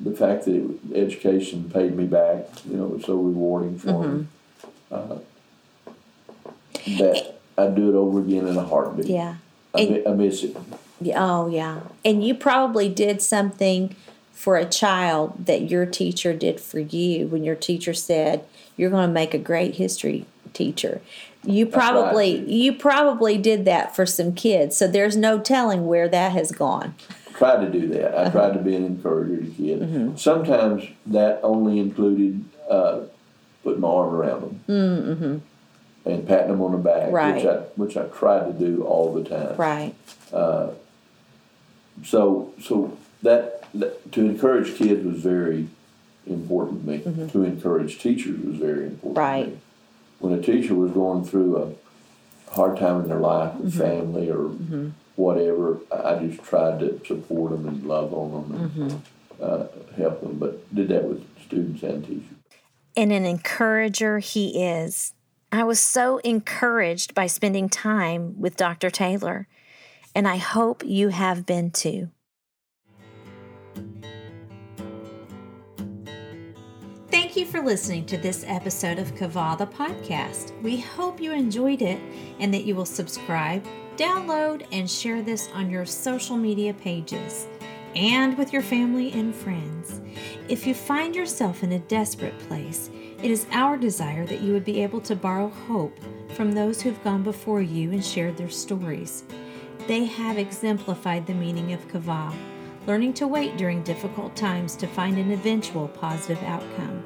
the 0.00 0.10
fact 0.12 0.46
that 0.46 0.54
it, 0.56 0.70
education 0.96 1.70
paid 1.72 1.94
me 1.96 2.04
back, 2.06 2.46
you 2.68 2.76
know, 2.76 2.86
it 2.86 2.90
was 2.96 3.04
so 3.04 3.14
rewarding 3.16 3.78
for 3.78 4.06
me. 4.08 4.26
Uh, 4.90 5.18
that 6.98 7.34
I'd 7.58 7.74
do 7.76 7.90
it 7.90 7.94
over 7.94 8.20
again 8.20 8.46
in 8.48 8.56
a 8.56 8.64
heartbeat. 8.64 9.06
Yeah. 9.06 9.36
I, 9.74 9.84
mi- 9.84 10.06
I 10.06 10.10
miss 10.12 10.42
it. 10.42 10.56
Oh, 11.14 11.48
yeah. 11.48 11.80
And 12.04 12.24
you 12.24 12.34
probably 12.34 12.88
did 12.88 13.22
something 13.22 13.94
for 14.32 14.56
a 14.56 14.64
child 14.64 15.46
that 15.46 15.70
your 15.70 15.84
teacher 15.86 16.32
did 16.34 16.60
for 16.60 16.78
you 16.78 17.26
when 17.26 17.44
your 17.44 17.54
teacher 17.56 17.92
said, 17.94 18.44
You're 18.76 18.90
going 18.90 19.06
to 19.08 19.12
make 19.12 19.34
a 19.34 19.38
great 19.38 19.76
history 19.76 20.26
teacher. 20.52 21.00
You 21.44 21.64
right. 21.66 21.72
probably 21.74 22.50
you 22.52 22.72
probably 22.74 23.38
did 23.38 23.64
that 23.64 23.94
for 23.96 24.04
some 24.04 24.34
kids. 24.34 24.76
So 24.76 24.86
there's 24.86 25.16
no 25.16 25.38
telling 25.40 25.86
where 25.86 26.08
that 26.08 26.32
has 26.32 26.52
gone. 26.52 26.94
I 27.28 27.32
Tried 27.38 27.64
to 27.64 27.70
do 27.80 27.88
that. 27.88 28.18
I 28.18 28.30
tried 28.30 28.52
to 28.52 28.58
be 28.58 28.74
an 28.76 28.84
encourager 28.84 29.42
to 29.42 29.50
kids. 29.50 29.82
Mm-hmm. 29.82 30.16
Sometimes 30.16 30.84
that 31.06 31.40
only 31.42 31.78
included 31.78 32.44
uh, 32.68 33.00
putting 33.64 33.80
my 33.80 33.88
arm 33.88 34.14
around 34.14 34.60
them 34.66 35.42
and 36.04 36.26
patting 36.28 36.48
them 36.48 36.60
on 36.60 36.72
the 36.72 36.78
back, 36.78 37.04
Mm-hmm. 37.04 37.14
Right. 37.14 37.34
which 37.36 37.46
I 37.46 37.56
which 37.76 37.96
I 37.96 38.04
tried 38.18 38.46
to 38.46 38.52
do 38.52 38.82
all 38.84 39.14
the 39.14 39.24
time. 39.24 39.56
Right. 39.56 39.94
So 42.04 42.52
so 42.62 42.96
that, 43.22 43.64
that 43.74 44.12
to 44.12 44.20
encourage 44.26 44.76
kids 44.76 45.04
was 45.04 45.20
very 45.22 45.68
important 46.26 46.84
to 46.86 47.10
me. 47.10 47.28
To 47.30 47.44
encourage 47.44 47.98
teachers 47.98 48.38
was 48.40 48.56
very 48.56 48.84
important. 48.86 49.16
Mm-hmm. 49.16 49.18
Right. 49.18 49.44
To 49.44 49.50
me. 49.50 49.58
When 50.20 50.32
a 50.34 50.42
teacher 50.42 50.74
was 50.74 50.92
going 50.92 51.24
through 51.24 51.56
a 51.62 52.52
hard 52.52 52.78
time 52.78 53.00
in 53.02 53.08
their 53.08 53.20
life 53.20 53.54
with 53.56 53.72
Mm-hmm. 53.74 53.80
family 53.80 54.30
or 54.30 54.50
whatever, 55.16 55.78
I 55.92 56.14
I 56.14 56.26
just 56.26 56.42
tried 56.42 56.80
to 56.80 57.00
support 57.06 57.52
them 57.52 57.66
and 57.68 57.84
love 57.86 58.12
on 58.14 58.30
them 58.50 58.60
and 58.60 58.70
Mm-hmm. 58.70 59.42
uh, 59.42 59.66
help 59.96 60.20
them. 60.20 60.38
But 60.38 60.74
did 60.74 60.88
that 60.88 61.04
with 61.04 61.24
students 61.44 61.82
and 61.82 62.04
teachers. 62.04 62.24
and 62.96 63.12
an 63.12 63.24
encourager 63.24 64.18
he 64.18 64.62
is. 64.62 65.12
I 65.52 65.64
was 65.64 65.80
so 65.80 66.18
encouraged 66.18 67.12
by 67.14 67.26
spending 67.26 67.68
time 67.68 68.38
with 68.40 68.56
Dr. 68.56 68.88
Toler, 68.90 69.48
and 70.14 70.26
I 70.26 70.36
hope 70.36 70.84
you 70.84 71.08
have 71.08 71.46
been 71.46 71.70
too. 71.70 72.10
Thank 77.08 77.36
you 77.36 77.46
for 77.46 77.60
listening 77.60 78.06
to 78.06 78.16
this 78.16 78.44
episode 78.46 78.98
of 78.98 79.14
Kava 79.14 79.54
the 79.58 79.66
podcast. 79.66 80.60
We 80.62 80.78
hope 80.80 81.20
you 81.20 81.32
enjoyed 81.32 81.82
it 81.82 82.00
and 82.40 82.52
that 82.52 82.64
you 82.64 82.74
will 82.74 82.84
subscribe, 82.84 83.64
download, 83.96 84.66
and 84.72 84.90
share 84.90 85.22
this 85.22 85.48
on 85.54 85.70
your 85.70 85.86
social 85.86 86.36
media 86.36 86.74
pages 86.74 87.46
and 87.94 88.36
with 88.36 88.52
your 88.52 88.62
family 88.62 89.12
and 89.12 89.34
friends. 89.34 90.00
If 90.48 90.66
you 90.66 90.74
find 90.74 91.14
yourself 91.14 91.62
in 91.62 91.72
a 91.72 91.78
desperate 91.78 92.38
place, 92.40 92.90
it 93.22 93.30
is 93.30 93.46
our 93.52 93.76
desire 93.76 94.26
that 94.26 94.40
you 94.40 94.52
would 94.52 94.64
be 94.64 94.82
able 94.82 95.00
to 95.02 95.14
borrow 95.14 95.48
hope 95.68 95.96
from 96.34 96.52
those 96.52 96.80
who've 96.80 97.04
gone 97.04 97.22
before 97.22 97.60
you 97.62 97.92
and 97.92 98.04
shared 98.04 98.36
their 98.36 98.48
stories. 98.48 99.24
They 99.86 100.04
have 100.04 100.38
exemplified 100.38 101.26
the 101.26 101.34
meaning 101.34 101.72
of 101.72 101.86
kavah, 101.88 102.34
learning 102.86 103.14
to 103.14 103.26
wait 103.26 103.56
during 103.56 103.82
difficult 103.82 104.36
times 104.36 104.76
to 104.76 104.86
find 104.86 105.18
an 105.18 105.32
eventual 105.32 105.88
positive 105.88 106.42
outcome. 106.44 107.04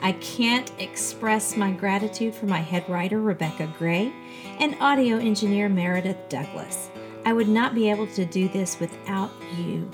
I 0.00 0.12
can't 0.12 0.72
express 0.80 1.56
my 1.56 1.70
gratitude 1.70 2.34
for 2.34 2.46
my 2.46 2.58
head 2.58 2.88
writer, 2.88 3.20
Rebecca 3.20 3.72
Gray, 3.78 4.12
and 4.58 4.76
audio 4.80 5.18
engineer, 5.18 5.68
Meredith 5.68 6.28
Douglas. 6.28 6.90
I 7.24 7.32
would 7.32 7.48
not 7.48 7.74
be 7.74 7.88
able 7.88 8.08
to 8.08 8.24
do 8.24 8.48
this 8.48 8.80
without 8.80 9.30
you. 9.56 9.88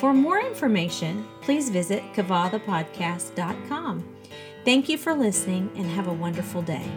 For 0.00 0.14
more 0.14 0.40
information, 0.40 1.28
please 1.42 1.68
visit 1.68 2.02
kavathepodcast.com. 2.14 4.16
Thank 4.64 4.88
you 4.88 4.96
for 4.96 5.14
listening 5.14 5.70
and 5.76 5.86
have 5.86 6.08
a 6.08 6.12
wonderful 6.12 6.62
day. 6.62 6.90